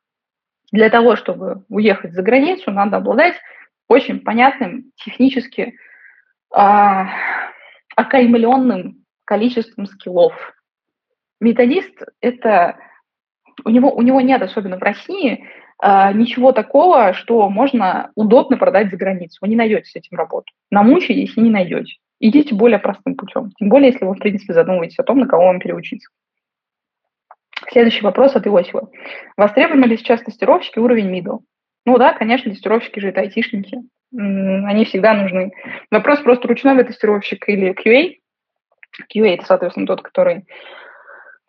[0.71, 3.36] для того, чтобы уехать за границу, надо обладать
[3.88, 5.77] очень понятным, технически
[6.53, 7.10] а,
[7.95, 10.34] окаймленным количеством скиллов.
[11.39, 12.77] Методист– это
[13.65, 15.47] у него, у него нет, особенно в России,
[15.82, 19.38] ничего такого, что можно удобно продать за границу.
[19.42, 20.52] Вы не найдете с этим работу.
[20.72, 21.96] Намучаетесь и не найдете.
[22.20, 23.52] Идите более простым путем.
[23.60, 26.10] Тем более, если вы, в принципе, задумываетесь о том, на кого вам переучиться.
[27.72, 28.88] Следующий вопрос от Иосифа.
[29.36, 31.40] Востребованы ли сейчас тестировщики уровень middle?
[31.86, 33.80] Ну да, конечно, тестировщики же это айтишники.
[34.16, 35.52] Они всегда нужны.
[35.92, 38.16] Вопрос просто ручной тестировщик или QA.
[39.13, 40.46] QA– это, соответственно, тот, который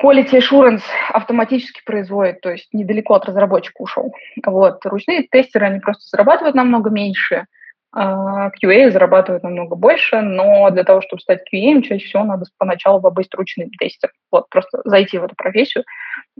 [0.03, 4.13] Quality Assurance автоматически производит, то есть недалеко от разработчика ушел.
[4.47, 4.85] Вот.
[4.87, 7.47] Ручные тестеры, они просто зарабатывают намного меньше,
[7.91, 13.01] а QA зарабатывают намного больше, но для того, чтобы стать QA, чаще всего надо поначалу
[13.01, 14.13] побыть ручным тестером.
[14.31, 15.85] Вот, просто зайти в эту профессию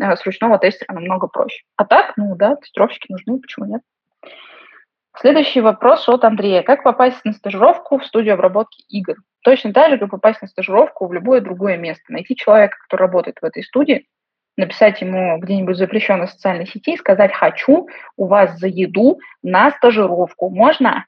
[0.01, 1.63] э, с ручного тестера намного проще.
[1.77, 3.83] А так, ну да, тестировщики нужны, почему нет?
[5.21, 6.63] Следующий вопрос от Андрея.
[6.63, 9.17] Как попасть на стажировку в студию обработки игр?
[9.43, 12.05] Точно так же, как попасть на стажировку в любое другое место.
[12.09, 14.07] Найти человека, который работает в этой студии,
[14.57, 20.51] написать ему где-нибудь запрещенной социальной сети и сказать «хочу у вас за еду на стажировку».
[20.51, 21.07] Можно?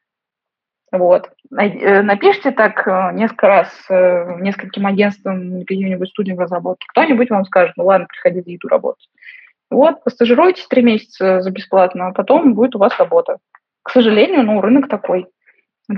[0.90, 1.30] Вот.
[1.56, 6.84] Э, напишите так э, несколько раз э, нескольким агентствам, каким-нибудь студиям разработки.
[6.88, 9.08] Кто-нибудь вам скажет, ну ладно, приходи за еду работать.
[9.70, 13.38] Вот, постажируйтесь три месяца за бесплатно, а потом будет у вас работа.
[13.82, 15.26] К сожалению, ну, рынок такой.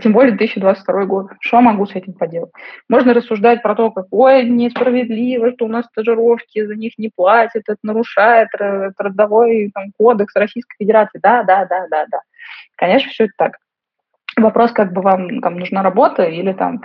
[0.00, 1.26] Тем более 2022 год.
[1.40, 2.50] Что могу с этим поделать?
[2.88, 7.64] Можно рассуждать про то, как, ой, несправедливо, что у нас стажировки, за них не платят,
[7.66, 8.48] это нарушает
[8.96, 11.20] трудовой там, кодекс Российской Федерации.
[11.22, 12.20] Да, да, да, да, да.
[12.76, 13.58] Конечно, все это так.
[14.36, 16.82] Вопрос, как бы вам там нужна работа или там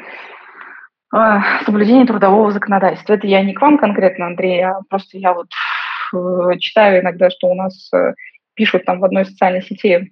[1.16, 3.14] э, соблюдение трудового законодательства.
[3.14, 5.48] Это я не к вам конкретно, Андрей, а просто я вот
[6.14, 8.16] э, читаю иногда, что у нас э,
[8.54, 10.12] пишут там в одной социальной сети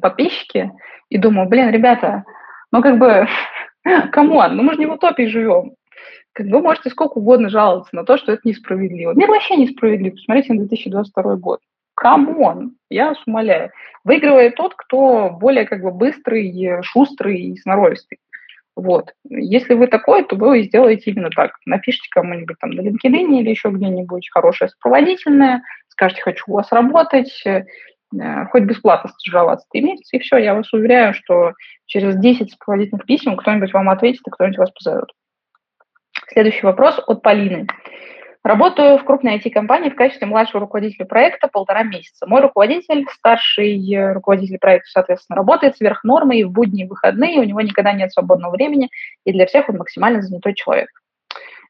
[0.00, 0.72] подписчики,
[1.08, 2.24] и думаю, блин, ребята,
[2.70, 3.26] ну как бы,
[4.12, 5.74] come on, ну мы же не в утопии живем.
[6.32, 9.12] Как вы можете сколько угодно жаловаться на то, что это несправедливо.
[9.12, 10.14] Мир вообще несправедлив.
[10.14, 11.60] Посмотрите на 2022 год.
[11.94, 13.70] Come on, я вас умоляю.
[14.02, 18.18] Выигрывает тот, кто более как бы быстрый, шустрый и сноровистый.
[18.74, 19.12] Вот.
[19.28, 21.52] Если вы такой, то вы сделаете именно так.
[21.66, 27.42] Напишите кому-нибудь там на LinkedIn или еще где-нибудь хорошее сопроводительное, скажите, хочу у вас работать,
[27.44, 27.66] Э,
[28.50, 31.52] хоть бесплатно стажироваться три месяца, и все, я вас уверяю, что
[31.86, 35.08] через 10 сопроводительных писем кто-нибудь вам ответит, и кто-нибудь вас позовет.
[36.28, 37.66] Следующий вопрос от Полины.
[38.44, 42.26] Работаю в крупной IT-компании в качестве младшего руководителя проекта полтора месяца.
[42.26, 47.44] Мой руководитель, старший руководитель проекта, соответственно, работает сверх нормы и в будние и выходные, у
[47.44, 48.90] него никогда нет свободного времени,
[49.24, 50.88] и для всех он максимально занятой человек.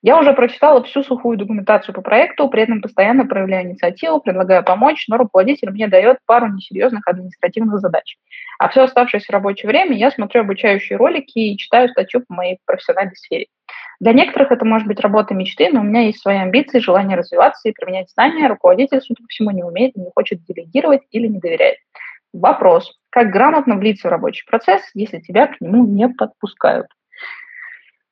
[0.02, 5.06] Я уже прочитала всю сухую документацию по проекту, при этом постоянно проявляю инициативу, предлагаю помочь,
[5.06, 8.16] но руководитель мне дает пару несерьезных административных задач.
[8.58, 13.14] А все оставшееся рабочее время я смотрю обучающие ролики и читаю статью по моей профессиональной
[13.14, 13.46] сфере.
[14.00, 17.68] Для некоторых это может быть работа мечты, но у меня есть свои амбиции, желание развиваться
[17.68, 18.48] и применять знания.
[18.48, 21.76] Руководитель, судя по всему, не умеет, не хочет делегировать или не доверяет.
[22.32, 22.98] Вопрос.
[23.10, 26.88] Как грамотно влиться в рабочий процесс, если тебя к нему не подпускают?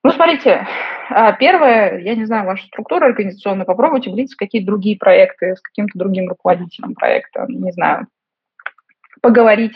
[0.03, 0.67] Ну, смотрите,
[1.09, 5.61] а, первое, я не знаю вашу структуру организационную, попробуйте влиться в какие-то другие проекты с
[5.61, 8.07] каким-то другим руководителем проекта, не знаю,
[9.21, 9.75] поговорить,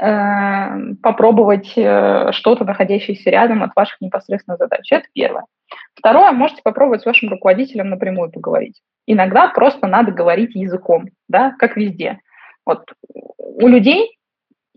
[0.00, 4.92] э, попробовать э, что-то, находящееся рядом от ваших непосредственных задач.
[4.92, 5.44] Это первое.
[5.94, 8.82] Второе, можете попробовать с вашим руководителем напрямую поговорить.
[9.06, 12.20] Иногда просто надо говорить языком, да, как везде.
[12.66, 12.84] Вот
[13.38, 14.17] у людей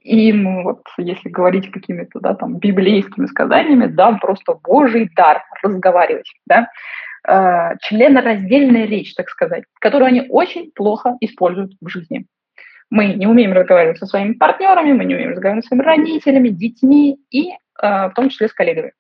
[0.04, 6.68] им, вот, если говорить какими-то, да, там, библейскими сказаниями, да, просто божий дар разговаривать, да,
[7.28, 12.26] э, членораздельная речь, так сказать, которую они очень плохо используют в жизни.
[12.90, 17.18] Мы не умеем разговаривать со своими партнерами, мы не умеем разговаривать со своими родителями, детьми
[17.30, 18.94] и э, в том числе с коллегами.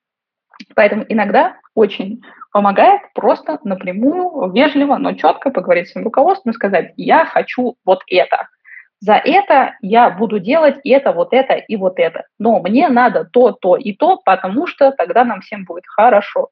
[0.76, 2.22] Поэтому иногда очень
[2.54, 8.04] помогает просто напрямую, вежливо, но четко поговорить с своим руководством и сказать, я хочу вот
[8.08, 8.48] это–
[9.02, 12.26] за это я буду делать это, вот это и вот это.
[12.38, 16.50] Но мне надо то, то и то, потому что тогда нам всем будет хорошо.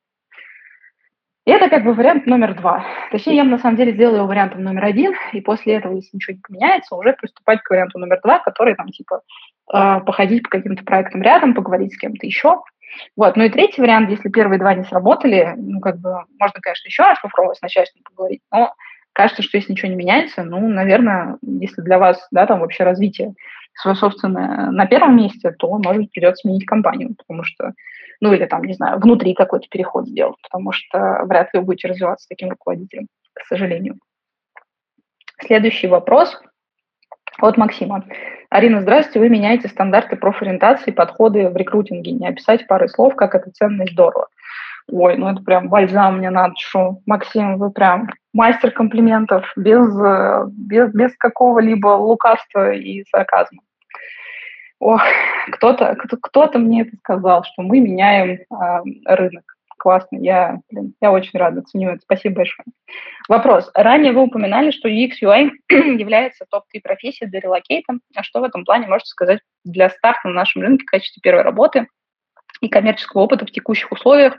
[1.45, 2.85] Это как бы вариант номер два.
[3.11, 6.35] Точнее, я на самом деле сделала его вариантом номер один, и после этого, если ничего
[6.35, 9.21] не поменяется, уже приступать к варианту номер два, который там типа
[9.73, 12.61] э, походить по каким-то проектам рядом, поговорить с кем-то еще.
[13.15, 13.35] Вот.
[13.35, 17.03] Ну и третий вариант, если первые два не сработали, ну как бы можно, конечно, еще
[17.03, 18.73] раз попробовать с начальством поговорить, но
[19.19, 23.33] кажется, что если ничего не меняется, ну, наверное, если для вас, да, там вообще развитие
[23.73, 27.73] свое собственное на первом месте, то, может придется сменить компанию, потому что,
[28.21, 31.89] ну, или там, не знаю, внутри какой-то переход сделать, потому что вряд ли вы будете
[31.89, 33.95] развиваться таким руководителем, к сожалению.
[35.41, 36.41] Следующий вопрос
[37.41, 38.05] от Максима.
[38.49, 39.19] Арина, здравствуйте.
[39.19, 42.13] Вы меняете стандарты профориентации, подходы в рекрутинге.
[42.13, 44.29] Не описать пары слов, как это ценно и здорово.
[44.91, 47.01] Ой, ну это прям бальзам мне на душу.
[47.05, 49.87] Максим, вы прям мастер комплиментов, без,
[50.51, 53.61] без, без какого-либо лукавства и сарказма.
[54.79, 55.01] Ох,
[55.51, 59.43] кто-то кто, кто мне это сказал, что мы меняем э, рынок.
[59.77, 60.17] классно.
[60.17, 62.01] Я, блин, я очень рада, ценю это.
[62.01, 62.65] Спасибо большое.
[63.27, 63.69] Вопрос.
[63.73, 67.95] Ранее вы упоминали, что UX UI является топ-3 профессии для релокейта.
[68.15, 71.43] А что в этом плане можете сказать для старта на нашем рынке в качестве первой
[71.43, 71.87] работы
[72.61, 74.37] и коммерческого опыта в текущих условиях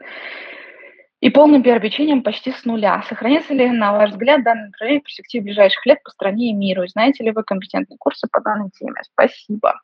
[1.20, 3.02] и полным переобучением почти с нуля.
[3.08, 6.86] Сохранится ли, на ваш взгляд, данный направление в перспективе ближайших лет по стране и миру?
[6.86, 9.02] Знаете ли вы компетентные курсы по данной теме?
[9.02, 9.80] Спасибо.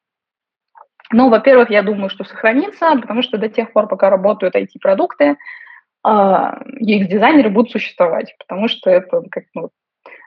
[1.12, 5.36] Ну, во-первых, я думаю, что сохранится, потому что до тех пор, пока работают IT-продукты,
[6.02, 6.62] а,
[7.48, 9.70] будут существовать, потому что это как, ну,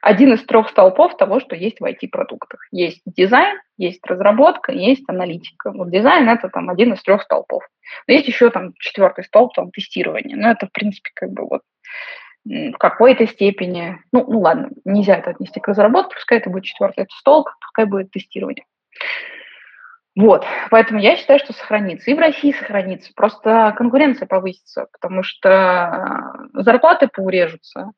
[0.01, 2.61] один из трех столпов того, что есть в IT-продуктах.
[2.71, 5.71] Есть дизайн, есть разработка, есть аналитика.
[5.71, 7.63] Вот дизайн– это там один из трех столпов.
[8.07, 10.37] Но есть еще там четвертый столб, там тестирование.
[10.37, 11.61] Но это, в принципе, как бы вот
[12.45, 17.05] в какой-то степени, ну, ну ладно, нельзя это отнести к разработке, пускай это будет четвертый
[17.11, 18.65] столб, пускай будет тестирование.
[20.15, 22.09] Вот, поэтому я считаю, что сохранится.
[22.09, 23.11] И в России сохранится.
[23.15, 27.91] Просто конкуренция повысится, потому что э, зарплаты поурежутся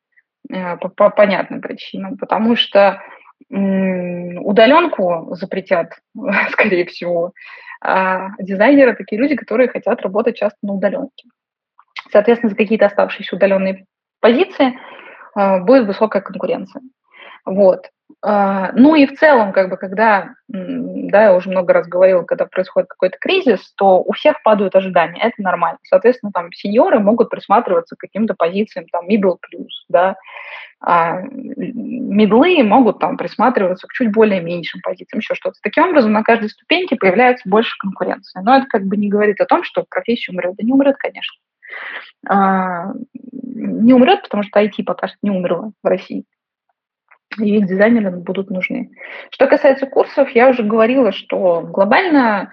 [0.48, 3.02] по, по понятным причинам, потому что
[3.48, 5.92] удаленку запретят,
[6.50, 7.32] скорее всего.
[7.84, 11.28] А дизайнеры такие люди, которые хотят работать часто на удаленке.
[12.10, 13.86] Соответственно, за какие-то оставшиеся удаленные
[14.20, 14.78] позиции
[15.36, 16.82] э, будет высокая конкуренция.
[17.44, 17.90] Вот.
[18.24, 22.46] А, ну и в целом, как бы, когда, да, я уже много раз говорила, когда
[22.46, 25.78] происходит какой-то кризис, то у всех падают ожидания, это нормально.
[25.82, 30.14] Соответственно, там сеньоры могут присматриваться к каким-то позициям, там, middle plus, да,
[30.80, 35.56] а медлы могут там присматриваться к чуть более меньшим позициям, еще что-то.
[35.60, 38.40] Таким образом, на каждой ступеньке появляется больше конкуренции.
[38.42, 40.54] Но это как бы не говорит о том, что профессия умрет.
[40.56, 41.34] Да не умрет, конечно.
[42.28, 42.92] А,
[43.32, 46.24] не умрет, потому что IT пока что не умерла в России
[47.38, 48.90] и их дизайнеры будут нужны.
[49.30, 52.52] Что касается курсов, я уже говорила, что глобально,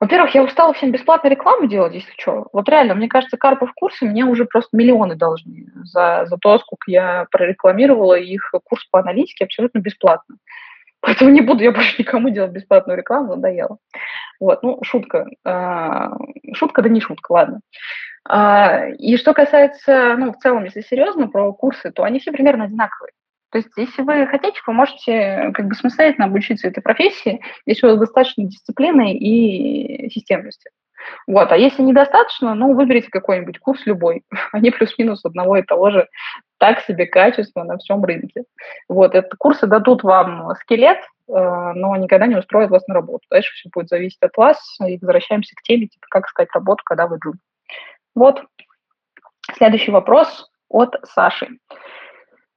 [0.00, 2.48] во-первых, я устала всем бесплатно рекламу делать, если что.
[2.52, 6.90] Вот реально, мне кажется, Карпов курсы мне уже просто миллионы должны за, за то, сколько
[6.90, 10.36] я прорекламировала их курс по аналитике абсолютно бесплатно.
[11.00, 13.78] Поэтому не буду я больше никому делать бесплатную рекламу, надоело.
[14.40, 15.28] Вот, ну, шутка.
[15.44, 16.16] А,
[16.54, 17.60] шутка, да не шутка, ладно.
[18.28, 22.64] А, и что касается, ну, в целом, если серьезно, про курсы, то они все примерно
[22.64, 23.12] одинаковые.
[23.50, 27.90] То есть, если вы хотите, вы можете как бы самостоятельно обучиться этой профессии, если у
[27.90, 30.70] вас достаточно дисциплины и системности.
[31.26, 31.52] Вот.
[31.52, 34.22] А если недостаточно, ну, выберите какой-нибудь курс любой.
[34.52, 36.08] Они плюс-минус одного и того же
[36.58, 38.44] так себе качество на всем рынке.
[38.88, 39.14] Вот.
[39.14, 43.26] Это курсы дадут вам скелет, э, но никогда не устроят вас на работу.
[43.30, 44.58] Дальше все будет зависеть от вас.
[44.86, 47.38] И возвращаемся к теме, типа, как искать работу, когда вы джун.
[48.14, 48.42] Вот.
[49.56, 51.48] Следующий вопрос от Саши.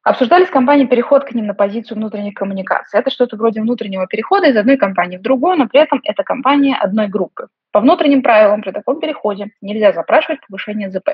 [0.04, 3.00] Обсуждали с компанией переход к ним на позицию внутренних коммуникаций.
[3.00, 6.76] Это что-то вроде внутреннего перехода из одной компании в другую, но при этом это компания
[6.76, 7.48] одной группы.
[7.72, 11.10] По внутренним правилам при таком переходе нельзя запрашивать повышение ЗП.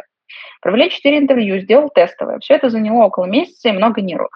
[0.62, 2.39] Провели 4 интервью, сделал тестовое.
[2.39, 4.32] Все это заняло около месяца и много нервов.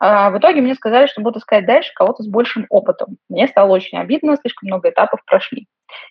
[0.00, 3.16] А в итоге мне сказали, что будут искать дальше кого-то с большим опытом.
[3.28, 5.66] Мне стало очень обидно, слишком много этапов прошли.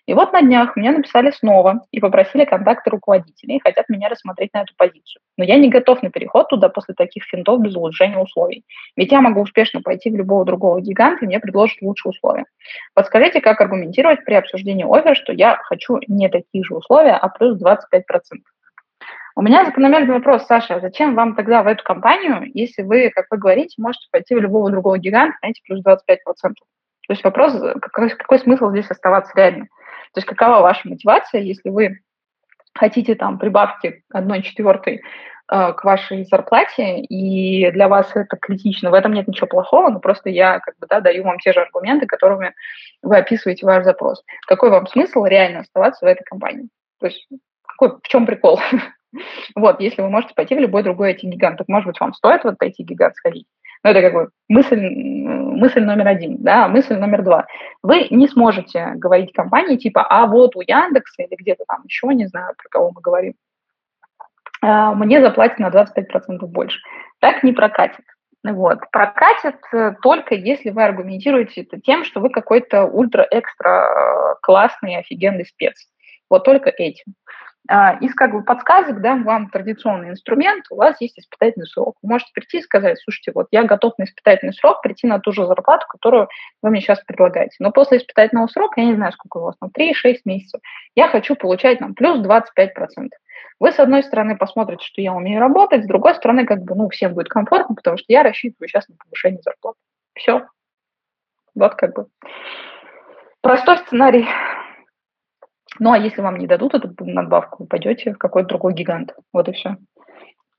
[0.08, 4.62] И вот на днях мне написали снова и попросили контакты руководителей, хотят меня рассмотреть на
[4.62, 5.22] эту позицию.
[5.38, 8.64] Но я не готов на переход туда после таких финтов без улучшения условий.
[8.96, 12.46] Ведь я могу успешно пойти в любого другого гиганта, и мне предложат лучшие условия.
[12.94, 17.62] Подскажите, как аргументировать при обсуждении оффер, что я хочу не такие же условия, а плюс
[17.62, 17.82] 25%.
[19.38, 23.38] У меня закономерный вопрос, Саша, зачем вам тогда в эту компанию, если вы, как вы
[23.38, 26.18] говорите, можете пойти в любого другого гиганта, знаете, плюс 25%?
[26.42, 26.54] То
[27.10, 29.66] есть вопрос, какой, какой смысл здесь оставаться реально?
[30.16, 32.00] То есть какова ваша мотивация, если вы
[32.74, 35.04] хотите там прибавки одной четвертой
[35.52, 38.90] э, к вашей зарплате, и для вас это критично.
[38.90, 41.60] В этом нет ничего плохого, но просто я как бы да, даю вам те же
[41.60, 42.56] аргументы, которыми
[43.04, 44.24] вы описываете ваш запрос.
[44.48, 46.70] Какой вам смысл реально оставаться в этой компании?
[47.00, 47.28] То есть
[47.68, 48.60] какой, в чем прикол?
[49.56, 52.48] Вот, если вы можете пойти в любой другой IT-гигант, так, может быть, вам стоит в
[52.48, 53.48] этот IT-гигант сходить.
[53.84, 57.46] Ну, это как бы мысль, мысль номер один, да, мысль номер два.
[57.84, 62.28] Вы не сможете говорить компании типа, а вот у Яндекса или где-то там еще, не
[62.28, 63.34] знаю, про кого мы говорим,
[64.62, 66.80] а, мне заплатят на 25% больше.
[67.20, 68.04] Так не прокатит.
[68.44, 68.80] Вот.
[68.92, 75.46] Прокатит э, только если вы аргументируете это тем, что вы какой-то ультра-экстра э, классный, офигенный
[75.46, 75.88] спец.
[76.30, 77.14] Вот только этим.
[77.70, 81.98] А, из как бы подсказок дам вам традиционный инструмент, у вас есть испытательный срок.
[82.02, 85.34] Вы можете прийти и сказать, слушайте, вот я готов на испытательный срок прийти на ту
[85.34, 86.30] же зарплату, которую
[86.62, 87.56] вы мне сейчас предлагаете.
[87.60, 90.62] Но после испытательного срока, я не знаю, сколько у вас, там 3-6 месяцев,
[90.96, 93.10] я хочу получать там плюс 25%.
[93.60, 96.90] Вы, с одной стороны, посмотрите, что я умею работать, с другой стороны, как бы, ну,
[96.90, 99.78] всем будет комфортно, потому что я рассчитываю сейчас на повышение зарплаты.
[100.14, 100.48] Все.
[101.56, 102.08] Вот как бы.
[103.42, 104.28] Простой сценарий
[105.80, 109.14] Ну, а если вам не дадут эту надбавку, вы пойдете в какой-то другой гигант.
[109.34, 109.78] Вот и все.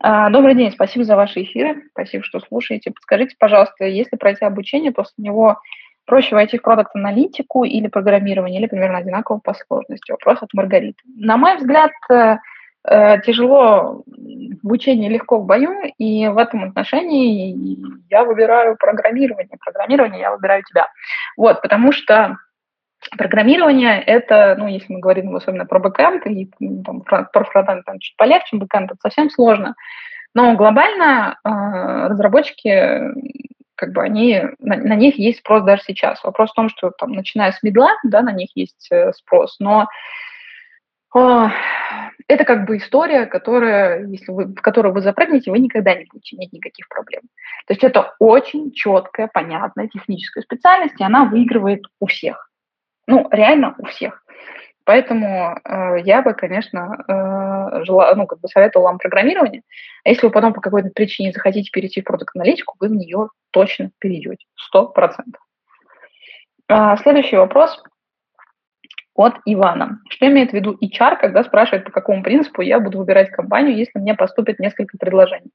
[0.01, 2.93] А, добрый день, спасибо за ваши эфиры, спасибо, что слушаете.
[2.93, 5.59] Подскажите, пожалуйста, если пройти обучение, после него
[6.07, 10.13] проще войти в продукт-аналитику или программирование, или примерно одинаково по сложности?
[10.13, 11.03] Вопрос от Маргариты.
[11.17, 12.37] На мой взгляд, э,
[12.85, 14.05] э, тяжело
[14.63, 17.77] в учении, легко в бою, и в этом отношении
[18.09, 19.59] я выбираю программирование.
[19.59, 20.87] Программирование я выбираю тебя.
[21.37, 22.37] Вот, потому что
[23.17, 26.51] Программирование— это, ну, если мы говорим особенно про бэкэнд или
[26.85, 29.75] там, про фронтенд, там чуть полегче, бэкэнд— это совсем сложно.
[30.35, 31.49] Но глобально э,
[32.09, 33.01] разработчики,
[33.75, 36.23] как бы они, на, на них есть спрос даже сейчас.
[36.23, 39.57] Вопрос в том, что там, начиная с middle 'а, да, на них есть э, спрос,
[39.59, 39.89] но
[41.17, 41.47] э,
[42.29, 46.37] это как бы история, которая, если вы, в которую вы запрыгнете, вы никогда не будете
[46.37, 47.23] иметь никаких проблем.
[47.67, 52.48] То есть это очень четкая, понятная техническая специальность, и она выигрывает у всех.
[53.09, 54.23] Ну, реально у всех.
[54.85, 59.63] Поэтому э, я бы, конечно, э, жела, ну, как бы советовала вам программирование.
[60.05, 63.91] А если вы потом по какой-то причине захотите перейти в продукт-аналитику, вы в нее точно
[63.99, 64.45] перейдете.
[64.57, 65.43] Сто процентов.
[66.69, 67.83] А, следующий вопрос
[69.15, 70.01] от Ивана.
[70.11, 73.99] Что имеет в виду HR, когда спрашивает, по какому принципу я буду выбирать компанию, если
[73.99, 75.51] мне поступит несколько предложений?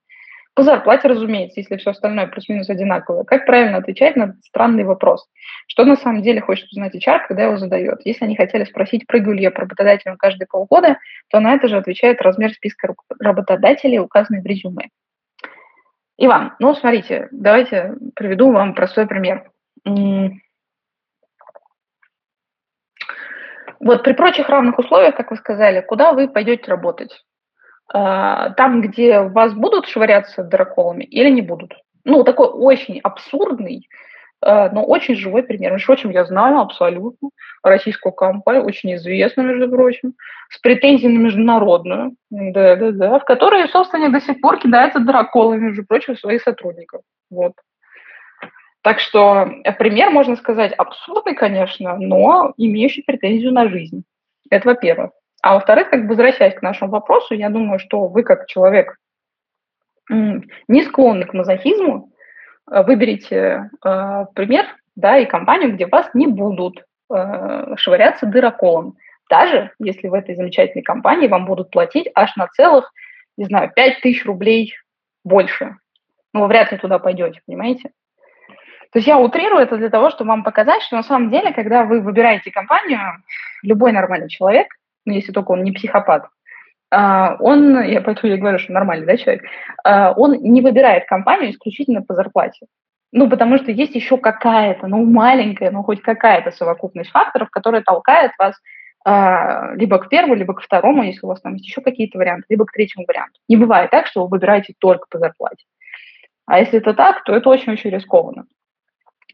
[0.55, 3.23] По зарплате, разумеется, если все остальное плюс-минус одинаковое.
[3.23, 5.27] Как правильно отвечать на странный вопрос?
[5.67, 8.01] Что на самом деле хочет узнать HR, когда его задает?
[8.05, 10.99] Если они хотели спросить, прыгаю ли я по работодателям каждые полгода,
[11.29, 14.89] то на это же отвечает размер списка работодателей, указанный в резюме.
[16.17, 19.49] Иван, ну, смотрите, давайте приведу вам простой пример.
[23.79, 27.23] Вот при прочих равных условиях, как вы сказали, куда вы пойдете работать?
[27.95, 31.75] А, там, где вас будут швыряться драколами или не будут.
[32.05, 33.87] Ну, такой очень абсурдный,
[34.41, 35.71] а, но очень живой пример.
[35.73, 37.29] Между прочим, я знаю абсолютно
[37.61, 40.15] российскую компанию, очень известную, между прочим,
[40.49, 45.65] с претензией на международную, да, да, да, в которой собственно, до сих пор кидается драколами,
[45.65, 47.01] между прочим, своих сотрудников.
[47.29, 47.53] Вот.
[48.81, 54.03] Так что э, пример, можно сказать, абсурдный, конечно, но имеющий претензию на жизнь.
[54.49, 55.11] Это во-первых.
[55.43, 58.95] А во-вторых, как бы возвращаясь к нашему вопросу, я думаю, что вы как человек
[60.09, 62.09] не склонный к мазохизму,
[62.71, 64.65] э, выберите э, пример
[64.95, 68.95] да, и компанию, где вас не будут э, швыряться дыроколом.
[69.29, 72.93] Даже если в этой замечательной компании вам будут платить аж на целых,
[73.35, 74.73] не знаю, 5 тысяч рублей
[75.25, 75.75] больше.
[76.33, 77.91] Ну, вы вряд ли туда пойдете, понимаете?
[78.91, 81.83] То есть я утрирую это для того, чтобы вам показать, что на самом деле, когда
[81.83, 82.99] вы выбираете компанию,
[83.61, 84.67] любой нормальный человек–
[85.05, 86.27] если только он не психопат,
[86.93, 89.43] а, он, я поэтому я говорю, что нормальный да, человек,
[89.83, 92.67] а, он не выбирает компанию исключительно по зарплате.
[93.11, 98.31] Ну, потому что есть еще какая-то, ну, маленькая, ну, хоть какая-то совокупность факторов, которая толкает
[98.37, 98.55] вас
[99.05, 102.45] а, либо к первому, либо к второму, если у вас там есть еще какие-то варианты,
[102.49, 103.39] либо к третьему варианту.
[103.47, 105.65] Не бывает так, что вы выбираете только по зарплате.
[106.45, 108.45] А если это так, то это очень-очень рискованно.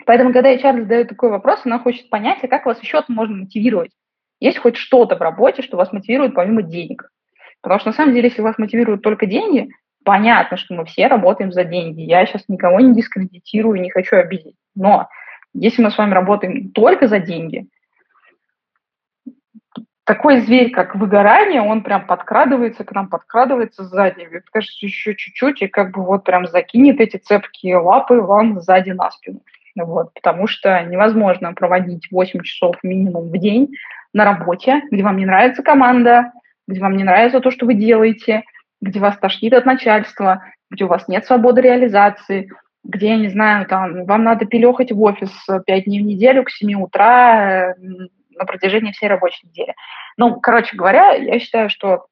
[0.06, 3.92] Поэтому, когда HR задает такой вопрос, она хочет понять, а как вас еще можно мотивировать
[4.40, 7.10] есть хоть что-то в работе, что вас мотивирует помимо денег.
[7.62, 9.70] Потому что на самом деле, если вас мотивируют только деньги,
[10.06, 12.02] понятно, что мы все работаем за деньги.
[12.02, 14.56] Я сейчас никого не дискредитирую, не хочу обидеть.
[14.76, 15.10] Но
[15.54, 17.68] если мы с вами работаем только за деньги,
[20.06, 24.26] такой зверь, как выгорание, он прям подкрадывается к нам, подкрадывается сзади.
[24.26, 28.92] Мне кажется, еще чуть-чуть, и как бы вот прям закинет эти цепкие лапы вам сзади
[28.92, 29.42] на спину.
[29.76, 33.76] Вот, потому что невозможно проводить 8 часов минимум в день
[34.14, 36.32] на работе, где вам не нравится команда,
[36.68, 38.44] где вам не нравится то, что вы делаете,
[38.82, 42.52] где вас тошнит от начальства, где у вас нет свободы реализации,
[42.84, 46.50] где, я не знаю, там, вам надо пилехать в офис 5 дней в неделю к
[46.50, 47.76] 7 утра э,
[48.32, 49.76] на протяжении всей рабочей недели.
[50.18, 52.06] Ну, короче говоря, я считаю, что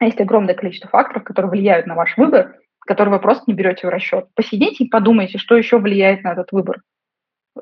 [0.00, 3.90] есть огромное количество факторов, которые влияют на ваш выбор, которые вы просто не берете в
[3.90, 4.26] расчет.
[4.34, 6.82] Посидите и подумайте, что еще влияет на этот выбор.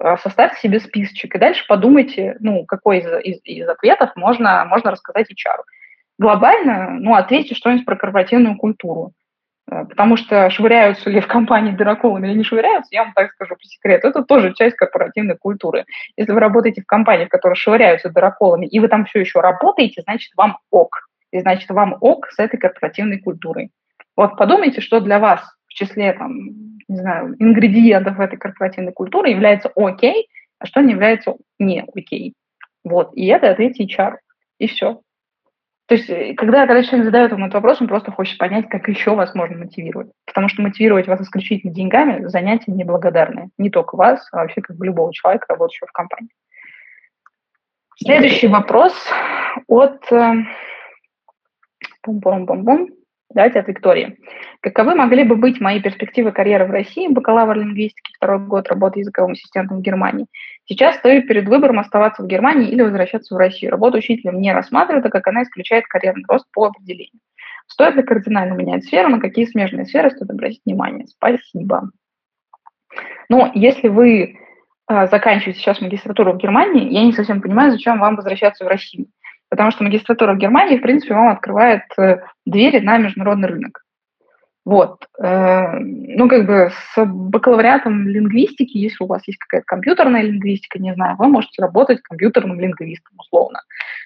[0.00, 4.90] А, составьте себе списочек и дальше подумайте, ну, какой из, из, из ответов можно, можно
[4.90, 5.62] рассказать HR.
[6.18, 9.12] Глобально, ну, ответьте что-нибудь про корпоративную культуру.
[9.70, 13.54] Э, потому что швыряются ли в компании дыроколами или не швыряются, я вам так скажу
[13.54, 15.84] по секрету, это тоже часть корпоративной культуры.
[16.16, 20.02] Если вы работаете в компании, в которой швыряются дыроколами, и вы там все еще работаете,
[20.02, 21.08] значит, вам ок.
[21.30, 23.70] И значит, вам ок с этой корпоративной культурой.
[24.16, 29.70] Вот подумайте, что для вас в числе там, не знаю, ингредиентов этой корпоративной культуры является
[29.74, 30.28] окей,
[30.58, 32.34] а что не является не окей.
[32.84, 34.16] Вот, и это ответь HR,
[34.58, 35.00] и все.
[35.86, 38.88] То есть, э, когда, когда человек задает вам этот вопрос, он просто хочет понять, как
[38.88, 40.10] еще вас можно мотивировать.
[40.24, 43.50] Потому что мотивировать вас исключительно деньгами– занятие неблагодарное.
[43.58, 46.30] Не только вас, а вообще как бы любого человека, работающего в компании.
[47.96, 48.94] Следующий вопрос
[49.68, 50.02] от
[52.02, 52.88] пум-пум-пум-пум.
[53.34, 54.16] Давайте от Виктории.
[54.60, 59.32] Каковы могли бы быть мои перспективы карьеры в России, бакалавр лингвистики, второй год работы языковым
[59.32, 60.26] ассистентом в Германии?
[60.66, 63.72] Сейчас стою перед выбором оставаться в Германии или возвращаться в Россию.
[63.72, 67.20] Работу учителем не рассматриваю, так как она исключает карьерный рост по определению.
[67.66, 71.06] Стоит ли кардинально менять сферу, на какие смежные сферы стоит обратить внимание?
[71.08, 71.90] Спасибо.
[73.28, 74.38] Ну, если вы
[74.88, 79.08] э, заканчиваете сейчас магистратуру в Германии, я не совсем понимаю, зачем вам возвращаться в Россию.
[79.54, 83.84] Потому что магистратура в Германии, в принципе, вам открывает э, двери на международный рынок.
[84.64, 85.06] Вот.
[85.22, 90.92] Э, ну, как бы с бакалавриатом лингвистики, если у вас есть какая-то компьютерная лингвистика, не
[90.94, 93.60] знаю, вы можете работать компьютерным лингвистом, условно.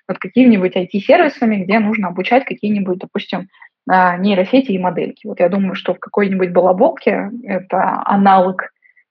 [0.07, 3.49] Над какими-нибудь IT-сервисами, где нужно обучать какие-нибудь, допустим,
[3.91, 5.27] э, нейросети и модельки.
[5.27, 8.69] Вот я думаю, что в какой-нибудь балаболке, это аналог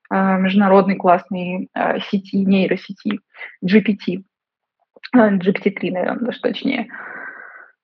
[0.09, 1.69] международной классной
[2.09, 3.19] сети, нейросети,
[3.65, 4.21] GPT,
[5.15, 6.87] GPT-3, наверное, даже точнее,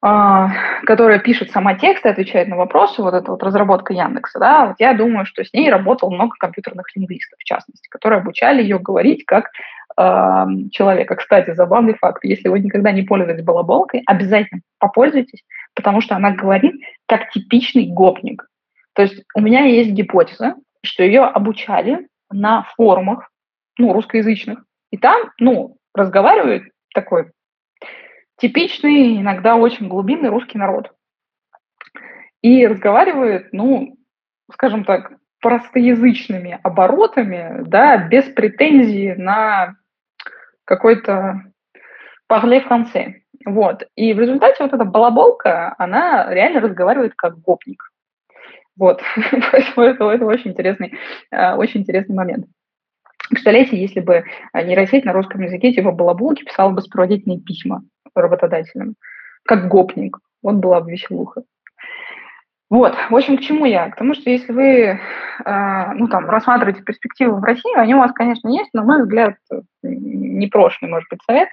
[0.06, 0.50] а,
[0.86, 4.76] которая пишет сама текст и отвечает на вопросы, вот эта вот разработка Яндекса, да, вот
[4.80, 9.24] я думаю, что с ней работало много компьютерных лингвистов, в частности, которые обучали ее говорить
[9.26, 9.50] как
[9.98, 11.16] э, человека.
[11.16, 15.42] Кстати, забавный факт, если вы никогда не пользовались балаболкой, обязательно попользуйтесь,
[15.74, 16.76] потому что она говорит
[17.08, 18.46] как типичный гопник.
[18.96, 23.30] То есть у меня есть гипотеза, что ее обучали на форумах,
[23.78, 27.32] ну, русскоязычных, и там, ну, разговаривают такой
[28.38, 30.92] типичный, иногда очень глубинный русский народ.
[32.42, 33.98] И разговаривает, ну,
[34.52, 39.76] скажем так, простоязычными оборотами, да, без претензий на
[40.66, 41.42] какой-то
[42.32, 43.22] parler français.
[43.46, 43.84] Вот.
[43.96, 47.84] И в результате вот эта балаболка, она реально разговаривает как гопник.
[48.78, 49.02] Вот.
[49.52, 50.98] Поэтому это, это очень интересный,
[51.32, 52.46] э, очень интересный момент.
[53.34, 54.24] Представляете, если бы
[54.54, 58.94] нейросеть на русском языке типа балаболки писала бы сопроводительные письма работодателям,
[59.44, 60.20] как гопник.
[60.44, 61.42] Вот была бы веселуха.
[62.70, 63.90] Вот, в общем, к чему я?
[63.90, 65.00] К тому, что если вы,
[65.46, 69.02] э, ну, там, рассматриваете перспективы в России, они у вас, конечно, есть, но, на мой
[69.04, 69.36] взгляд,
[69.84, 71.50] непрошенный, может быть, совет.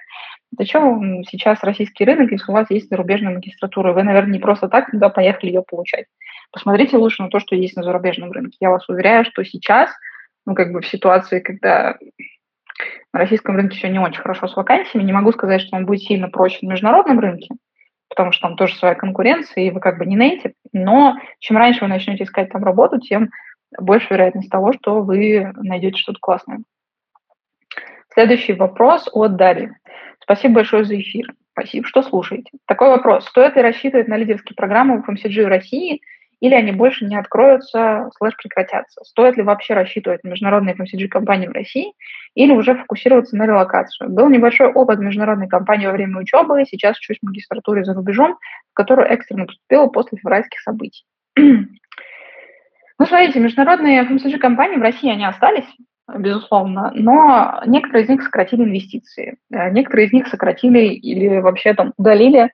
[0.57, 3.93] Зачем сейчас российский рынок, если у вас есть зарубежная магистратура?
[3.93, 6.05] Вы, наверное, не просто так туда поехали ее получать.
[6.51, 8.57] Посмотрите лучше на то, что есть на зарубежном рынке.
[8.59, 9.91] Я вас уверяю, что сейчас,
[10.45, 11.97] ну, как бы в ситуации, когда
[13.13, 15.05] на российском рынке все не очень хорошо с вакансиями.
[15.05, 17.49] Не могу сказать, что он будет сильно проще на международном рынке,
[18.09, 20.53] потому что там тоже своя конкуренция, и вы как бы не нейтив.
[20.71, 23.29] Но чем раньше вы начнете искать там работу, тем
[23.79, 26.59] больше вероятность того, что вы найдете что-то классное.
[28.13, 29.69] Следующий вопрос от Дарьи.
[30.21, 31.33] Спасибо большое за эфир.
[31.51, 32.49] Спасибо, что слушаете.
[32.65, 33.25] Такой вопрос.
[33.27, 36.01] Стоит ли рассчитывать на лидерские программы в FMCG в России–
[36.41, 39.03] или они больше не откроются, слэш прекратятся.
[39.05, 41.93] Стоит ли вообще рассчитывать на международные FMCG-компании в России
[42.33, 44.09] или уже фокусироваться на релокацию?
[44.09, 48.37] Был небольшой опыт международной компании во время учебы, сейчас учусь в магистратуре за рубежом,
[48.71, 51.05] в которую экстренно поступила после февральских событий.
[52.99, 55.65] Ну, смотрите, международные FMCG-компании в России, они остались,
[56.07, 61.93] безусловно, но некоторые из них сократили инвестиции, э, некоторые из них сократили или вообще там
[61.97, 62.51] удалили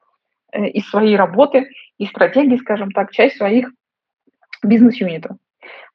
[0.53, 3.69] из своей работы и стратегии, скажем так, часть своих
[4.63, 5.37] бизнес-юнита.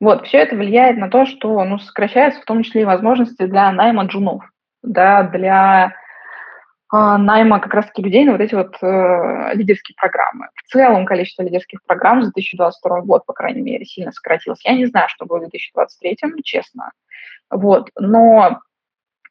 [0.01, 3.71] Вот, все это влияет на то, что ну, сокращаются в том числе и возможности для
[3.73, 4.43] найма джунов,
[4.83, 5.95] да, для
[6.93, 10.49] э, найма как раз-таки людей на вот эти вот э, лидерские программы.
[10.57, 14.65] В целом количество лидерских программ за 2022 год, по крайней мере, сильно сократилось.
[14.65, 16.91] Я не знаю, что будет в 2023, честно.
[17.51, 18.61] Вот, но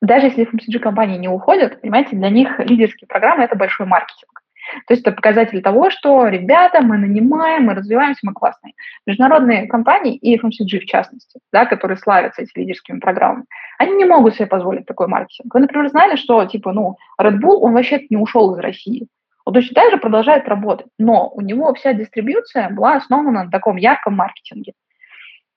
[0.01, 4.41] даже если FMCG-компании не уходят, понимаете, для них лидерские программы– это большой маркетинг.
[4.87, 8.73] То есть это показатель того, что, ребята, мы нанимаем, мы развиваемся, мы классные.
[9.05, 13.45] Международные компании и FMCG в частности, да, которые славятся этими лидерскими программами,
[13.77, 15.53] они не могут себе позволить такой маркетинг.
[15.53, 19.07] Вы, например, знали, что, типа, ну, Red Bull, он вообще не ушел из России.
[19.45, 23.77] Он точно так же продолжает работать, но у него вся дистрибьюция была основана на таком
[23.77, 24.73] ярком маркетинге.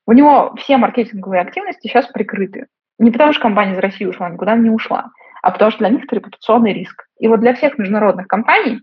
[0.07, 2.67] У него все маркетинговые активности сейчас прикрыты.
[2.99, 5.11] Не потому что компания из России ушла, никуда не ушла,
[5.43, 7.07] а потому что для них это репутационный риск.
[7.19, 8.81] И вот для всех международных компаний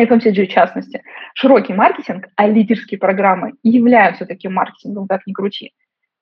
[0.00, 1.02] FMCG в частности,
[1.34, 5.72] широкий маркетинг, а лидерские программы являются таким маркетингом, как ни крути.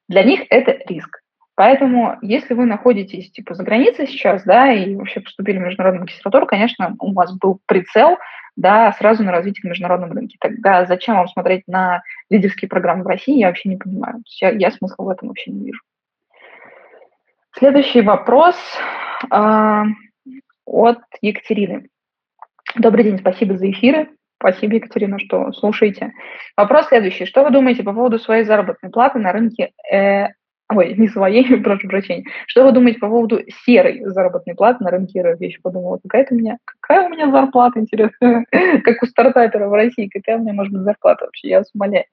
[0.09, 1.23] Для них это риск.
[1.55, 6.47] Поэтому, если вы находитесь типа за границей сейчас, да, и вообще поступили в международную магистратуру,
[6.47, 8.17] конечно, у вас был прицел,
[8.57, 10.37] да, сразу на развитие в международном рынке.
[10.41, 14.23] Тогда зачем вам смотреть на лидерские программы в России, я вообще не понимаю.
[14.41, 15.81] Я, я смысла в этом вообще не вижу.
[17.59, 18.57] Следующий вопрос
[19.31, 19.83] э,
[20.65, 21.89] от Екатерины.
[22.77, 24.09] Добрый день, спасибо за эфиры.
[24.41, 26.13] Спасибо, Екатерина, что слушаете.
[26.57, 27.27] Вопрос следующий.
[27.27, 30.29] Что вы думаете по поводу своей заработной платы на рынке э,
[30.71, 32.25] ой, не своей, прошу прощения.
[32.47, 35.39] Что вы думаете по поводу серой заработной платы на рынке РФ?
[35.39, 39.73] Я еще подумала, какая у меня, какая у меня зарплата, интересно, как у стартапера в
[39.75, 42.07] России, какая у меня может быть зарплата вообще, я вас умоляю.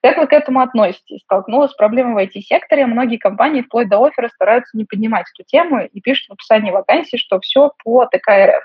[0.00, 1.22] Как вы к этому относитесь?
[1.22, 5.80] Столкнулась с проблемой в IT-секторе, многие компании вплоть до оффера стараются не поднимать эту тему
[5.80, 8.64] и пишут в описании вакансии, что все по ТК РФ.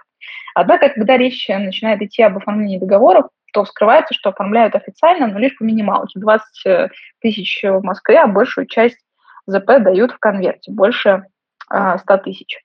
[0.59, 5.57] Однако, когда речь начинает идти об оформлении договоров, то скрывается, что оформляют официально, но лишь
[5.57, 6.19] по минималке.
[6.19, 6.91] 20
[7.21, 8.99] тысяч в Москве, а большую часть
[9.47, 11.23] ЗП дают в конверте, больше
[11.65, 12.59] 100 тысяч.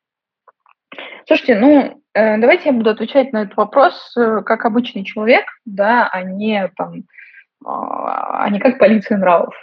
[1.29, 6.09] Слушайте, ну, э, давайте я буду отвечать на этот вопрос э, как обычный человек, да,
[6.09, 7.05] а не там,
[7.65, 9.55] а, а не как полиция нравов.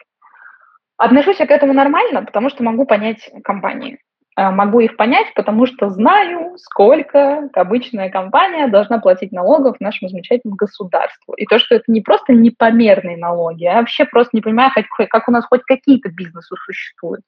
[0.96, 4.00] Отношусь я к этому нормально, потому что могу понять компании.
[4.38, 10.56] Э, могу их понять, потому что знаю, сколько обычная компания должна платить налогов нашему замечательному
[10.56, 11.34] государству.
[11.34, 15.32] И то, что это не просто непомерные налоги, а вообще просто не понимаю, как у
[15.32, 17.22] нас хоть какие-то бизнесы существуют.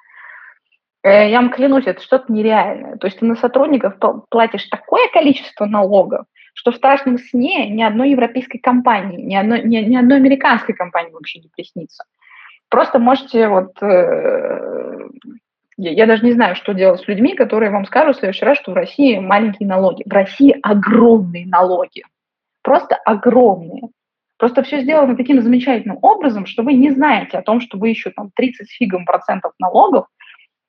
[1.04, 2.96] Э, я вам клянусь, это что-то нереальное.
[2.96, 3.96] То есть ты на сотрудников
[4.30, 9.76] платишь такое количество налогов, что в страшном сне ни одной европейской компании, ни одной, ни,
[9.76, 12.06] ни одной американской компании вообще не приснится.
[12.70, 15.10] Просто можете вот э,
[15.78, 18.58] я, я даже не знаю, что делать с людьми, которые вам скажут в следующий раз,
[18.58, 20.04] что в России маленькие налоги.
[20.06, 22.04] В России огромные налоги.
[22.62, 23.90] Просто огромные.
[24.38, 28.12] Просто все сделано таким замечательным образом, что вы не знаете о том, что вы еще
[28.12, 30.08] там 30 фигом процентов налогов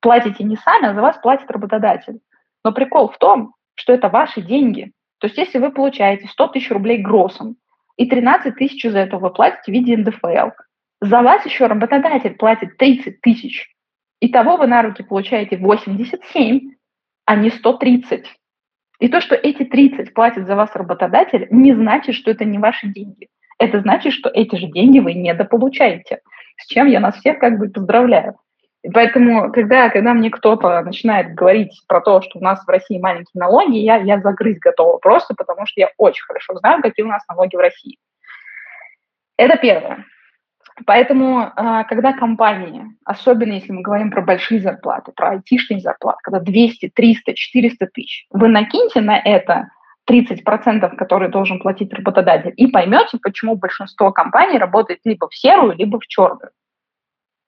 [0.01, 2.19] платите не сами, а за вас платит работодатель.
[2.63, 4.91] Но прикол в том, что это ваши деньги.
[5.19, 7.57] То есть если вы получаете 100 тысяч рублей гроссом,
[7.97, 10.51] и 13 тысяч за это вы платите в виде НДФЛ,
[11.01, 13.74] за вас еще работодатель платит 30 тысяч.
[14.27, 16.71] Итого вы на руки получаете 87,
[17.25, 18.25] а не 130.
[18.99, 22.87] И то, что эти 30 платит за вас работодатель, не значит, что это не ваши
[22.87, 23.27] деньги.
[23.59, 26.21] Это значит, что эти же деньги вы недополучаете,
[26.57, 28.39] с чем я нас всех как бы поздравляю.
[28.81, 32.97] И поэтому, когда, когда мне кто-то начинает говорить про то, что у нас в России
[32.97, 37.09] маленькие налоги, я, я загрызть готова просто, потому что я очень хорошо знаю, какие у
[37.09, 37.99] нас налоги в России.
[39.37, 40.03] Это первое.
[40.85, 46.39] Поэтому, а, когда компании, особенно если мы говорим про большие зарплаты, про айтишные зарплаты, когда
[46.41, 49.69] 200, 300, 400 тысяч, вы накиньте на это
[50.05, 55.99] 30%, которые должен платить работодатель, и поймете, почему большинство компаний работает либо в серую, либо
[55.99, 56.51] в черную.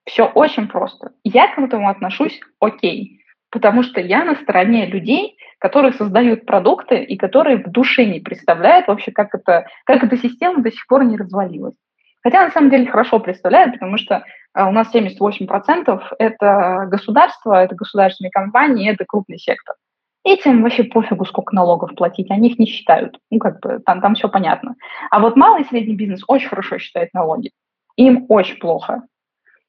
[0.05, 1.11] Все очень просто.
[1.25, 3.21] Я к этому отношусь окей,
[3.51, 8.87] потому что я на стороне людей, которые создают продукты и которые в душе не представляют
[8.87, 11.75] вообще, как, это, как эта система до сих пор не развалилась.
[12.23, 14.23] Хотя на самом деле хорошо представляют, потому что
[14.55, 19.75] э, у нас 78% это государство, это государственные компании, это крупный сектор.
[20.23, 23.17] Этим вообще пофигу, сколько налогов платить, они их не считают.
[23.31, 24.75] Ну, как бы там, там все понятно.
[25.09, 27.51] А вот малый и средний бизнес очень хорошо считает налоги.
[27.95, 29.03] Им очень плохо.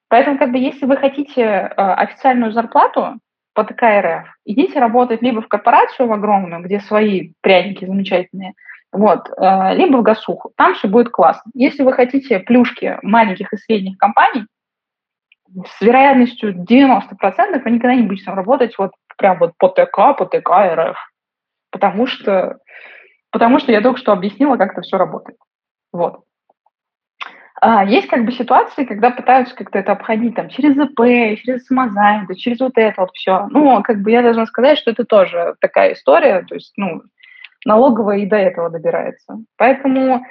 [0.09, 3.21] Поэтому, как бы, если вы хотите э, официальную зарплату
[3.55, 8.55] по ТК идите работать либо в корпорацию в огромную, где свои пряники замечательные,
[8.93, 10.53] вот, э, либо в гасуху.
[10.57, 11.51] Там все будет классно.
[11.55, 14.47] Если вы хотите плюшки маленьких и средних компаний,
[15.67, 20.27] с вероятностью 90% вы никогда не будете там работать вот прям вот по ТК, по
[20.27, 20.97] ТК РФ.
[21.71, 22.59] Потому что,
[23.31, 25.39] потому что я только что объяснила, как это все работает.
[25.93, 26.25] Вот.
[27.61, 32.37] А, есть как бы ситуации, когда пытаются как-то это обходить там через ЗП, через самозанятый,
[32.37, 33.49] через вот это вот все.
[33.51, 37.03] Ну, как бы я должна сказать, что это тоже такая история, то есть, ну,
[37.65, 39.39] налоговая и до этого добирается.
[39.57, 40.25] Поэтому,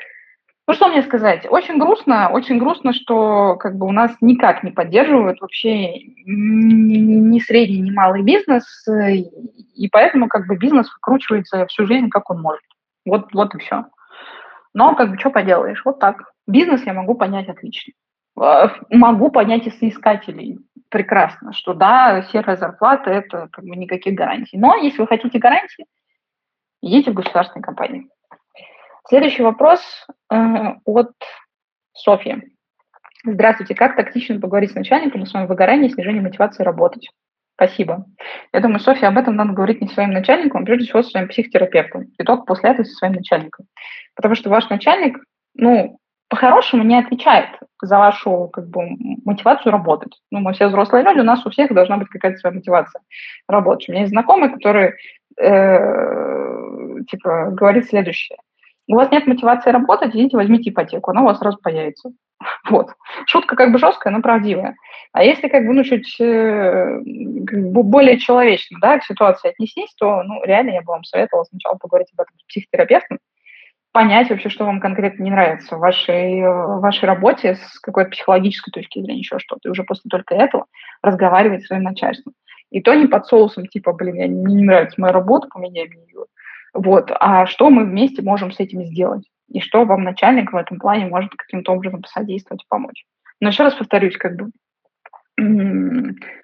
[0.68, 4.72] ну что мне сказать, очень грустно, очень грустно, что как бы у нас никак не
[4.72, 11.86] поддерживают вообще ни, ни средний, ни малый бизнес, и поэтому как бы бизнес выкручивается всю
[11.86, 12.64] жизнь, как он может.
[13.06, 13.86] Вот, вот и все.
[14.74, 16.32] Но как бы что поделаешь, вот так.
[16.46, 17.94] Бизнес я могу понять отлично.
[18.40, 20.60] А, могу понять и соискателей
[20.90, 24.58] прекрасно, что да, серая зарплата– это как бы никаких гарантий.
[24.58, 25.86] Но если вы хотите гарантии,
[26.88, 28.10] идите в государственные компании.
[29.08, 29.82] Следующий вопрос
[30.32, 30.36] э,
[30.86, 31.12] от
[31.94, 32.44] Софьи.
[33.26, 37.10] Здравствуйте, как тактично поговорить с начальником о своем выгорании и снижении мотивации работать?
[37.56, 38.06] Спасибо.
[38.54, 41.28] Я думаю, Софья, об этом надо говорить не своим начальником, а прежде всего со своим
[41.28, 42.04] психотерапевтом.
[42.18, 43.66] И только после этого со своим начальником.
[44.16, 45.18] Потому что ваш начальник,
[45.56, 47.50] ну, по-хорошему не отвечает
[47.82, 48.82] за вашу как бы,
[49.26, 50.14] мотивацию работать.
[50.30, 53.02] Ну, мы все взрослые люди, у нас у всех должна быть какая-то своя мотивация
[53.48, 53.90] работать.
[53.90, 54.94] У меня есть знакомые, которые
[55.40, 58.38] э, типа говорит следующее.
[58.90, 62.12] У вас нет мотивации работать, идите возьмите ипотеку, она у вас сразу появится.
[62.70, 62.90] Вот.
[63.26, 64.76] Шутка как бы жесткая, но правдивая.
[65.12, 70.44] А если как бы, ну, чуть э, более человечно, да, к ситуации отнестись, то, ну,
[70.44, 73.20] реально я бы вам советовала сначала поговорить об этом с психотерапевтом,
[73.92, 78.72] понять вообще, что вам конкретно не нравится в вашей, в вашей работе с какой-то психологической
[78.72, 79.68] точки зрения, еще что-то.
[79.68, 80.68] И уже после только этого
[81.02, 82.34] разговаривать с своим начальством.
[82.72, 86.26] И то не под соусом, типа, блин, мне не нравится моя работа, поменяй мне ее.
[86.74, 87.12] Вот.
[87.20, 89.24] А что мы вместе можем с этим сделать?
[89.50, 93.06] И что вам начальник в этом плане может каким-то образом посодействовать, помочь?
[93.40, 94.52] Но еще раз повторюсь, как бы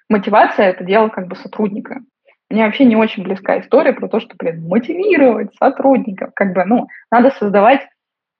[0.08, 2.00] мотивация– это дело как бы сотрудника.
[2.48, 6.30] Мне вообще не очень близка история про то, что, блин, мотивировать сотрудников.
[6.34, 7.80] Как бы, ну, надо создавать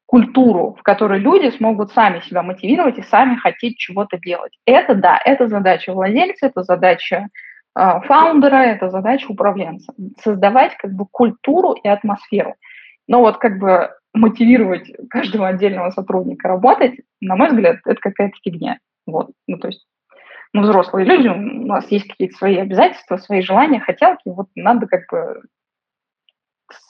[0.07, 4.53] культуру, в которой люди смогут сами себя мотивировать и сами хотеть чего-то делать.
[4.67, 7.29] Это да, это задача владельца, это задача
[7.75, 9.93] фаундера, это задача управленца.
[10.23, 12.55] Создавать как бы культуру и атмосферу.
[13.09, 18.79] Но вот как бы мотивировать каждого отдельного сотрудника работать, на мой взгляд, это какая-то фигня.
[19.07, 19.33] Вот.
[19.49, 19.85] Ну, то есть
[20.53, 25.03] мы взрослые люди, у нас есть какие-то свои обязательства, свои желания, хотелки, вот надо как
[25.11, 25.43] бы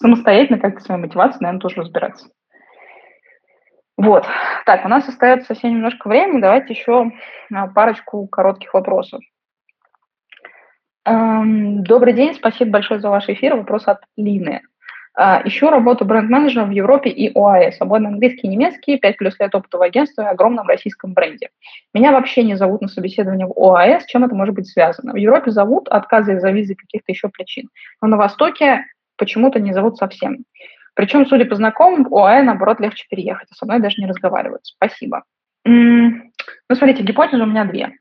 [0.01, 2.29] самостоятельно как-то своей мотивацией, наверное, тоже разбираться.
[3.97, 4.27] Вот.
[4.67, 6.41] Так, у нас остается совсем немножко времени.
[6.41, 7.13] Давайте еще
[7.53, 9.23] а, парочку коротких вопросов.
[11.07, 13.57] Эм, добрый день, спасибо большое за ваш эфир.
[13.57, 14.63] Вопрос от Лины.
[15.17, 17.73] А, ищу работу бренд-менеджером в Европе и ОАЭ.
[17.73, 21.51] Свободный английский и немецкий, 5 плюс лет опыта в агентстве и огромном российском бренде.
[21.93, 24.01] Меня вообще не зовут на собеседование в ОАЭ.
[24.01, 25.13] С чем это может быть связано?
[25.13, 27.69] В Европе зовут, отказы из-за визы каких-то еще причин.
[28.03, 28.85] Но на Востоке
[29.17, 30.39] почему-то не зовут совсем.
[30.95, 34.65] Причем, судя по знакомым, в ОАЭ, наоборот, легче переехать, а со мной даже не разговаривают.
[34.65, 35.23] Спасибо.
[35.65, 37.93] Ну, смотрите, гипотезы у меня две.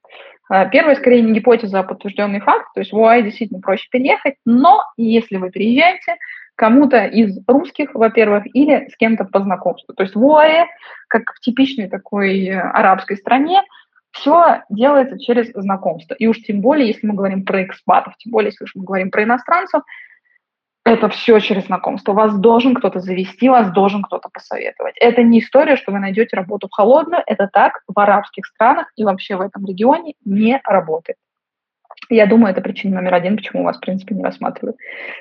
[0.49, 2.67] А, первая, скорее, не гипотеза, а подтвержденный факт.
[2.73, 6.17] То есть в ОАЭ действительно проще переехать, но если вы переезжаете,
[6.55, 9.93] кому-то из русских, во-первых, или с кем-то по знакомству.
[9.93, 10.65] То есть в ОАЭ,
[11.07, 13.61] как в типичной такой э, арабской стране,
[14.11, 16.13] все делается через знакомство.
[16.13, 19.23] И уж тем более, если мы говорим про экспатов, тем более, если мы говорим про
[19.23, 19.81] иностранцев,
[20.93, 22.13] это все через знакомство.
[22.13, 24.95] Вас должен кто-то завести, вас должен кто-то посоветовать.
[24.99, 27.23] Это не история, что вы найдете работу в холодную.
[27.25, 31.17] Это так в арабских странах и вообще в этом регионе не работает.
[32.09, 34.77] Я думаю, это причина номер один, почему вас, в принципе, не рассматривают.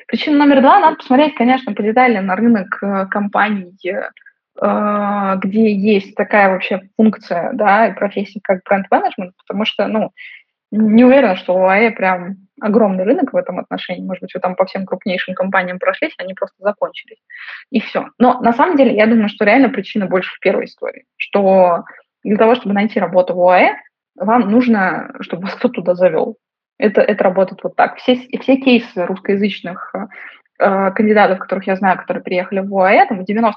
[0.06, 6.50] Причина номер два, надо посмотреть, конечно, подетально на рынок э, компаний, э, где есть такая
[6.50, 10.10] вообще функция, да, профессия, как бренд-менеджмент, потому что, ну,
[10.72, 14.04] не уверена, что у АЭ прям огромный рынок в этом отношении.
[14.04, 17.18] Может быть, вы там по всем крупнейшим компаниям прошлись, они просто закончились.
[17.70, 18.08] И все.
[18.18, 21.84] Но на самом деле, я думаю, что реально причина больше в первой истории, что
[22.24, 23.74] для того, чтобы найти работу в ОАЭ,
[24.16, 26.36] вам нужно, чтобы вас кто туда завел.
[26.78, 27.96] Это, это работает вот так.
[27.96, 29.94] Все, все кейсы русскоязычных
[30.58, 33.52] э, кандидатов, которых я знаю, которые приехали в УАЭ, там в 95%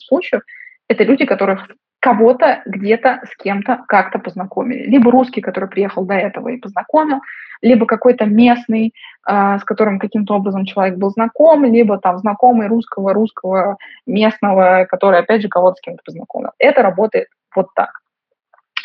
[0.00, 0.42] случаев,
[0.88, 1.68] это люди, которых
[2.06, 4.84] кого-то где-то с кем-то как-то познакомили.
[4.86, 7.20] Либо русский, который приехал до этого и познакомил,
[7.62, 8.94] либо какой-то местный,
[9.28, 13.76] э, с которым каким-то образом человек был знаком, либо там знакомый русского, русского
[14.06, 16.50] местного, который, опять же, кого-то с кем-то познакомил.
[16.60, 17.26] Это работает
[17.56, 18.00] вот так.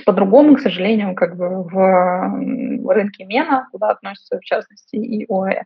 [0.03, 5.63] По-другому, к сожалению, как бы в, рынке мена, куда относятся в частности и ОЭ,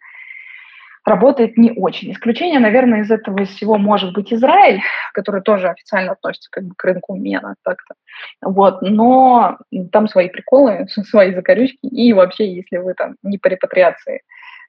[1.06, 2.12] работает не очень.
[2.12, 4.82] Исключение, наверное, из этого всего может быть Израиль,
[5.14, 7.94] который тоже официально относится как бы к рынку мена так-то.
[8.42, 8.82] Вот.
[8.82, 9.58] Но
[9.92, 14.22] там свои приколы, свои закорючки, и вообще, если вы там не по репатриации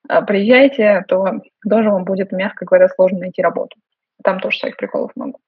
[0.08, 3.76] а, приезжаете, то тоже вам будет, мягко говоря, сложно найти работу.
[4.22, 5.38] Там тоже своих приколов много.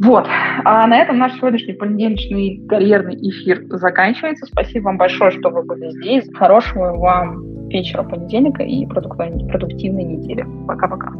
[0.00, 0.26] Вот.
[0.64, 4.46] А на этом наш сегодняшний понедельничный карьерный эфир заканчивается.
[4.46, 6.28] Спасибо вам большое, что вы были здесь.
[6.34, 10.46] Хорошего вам вечера понедельника и продуктивной недели.
[10.66, 11.12] Пока-пока.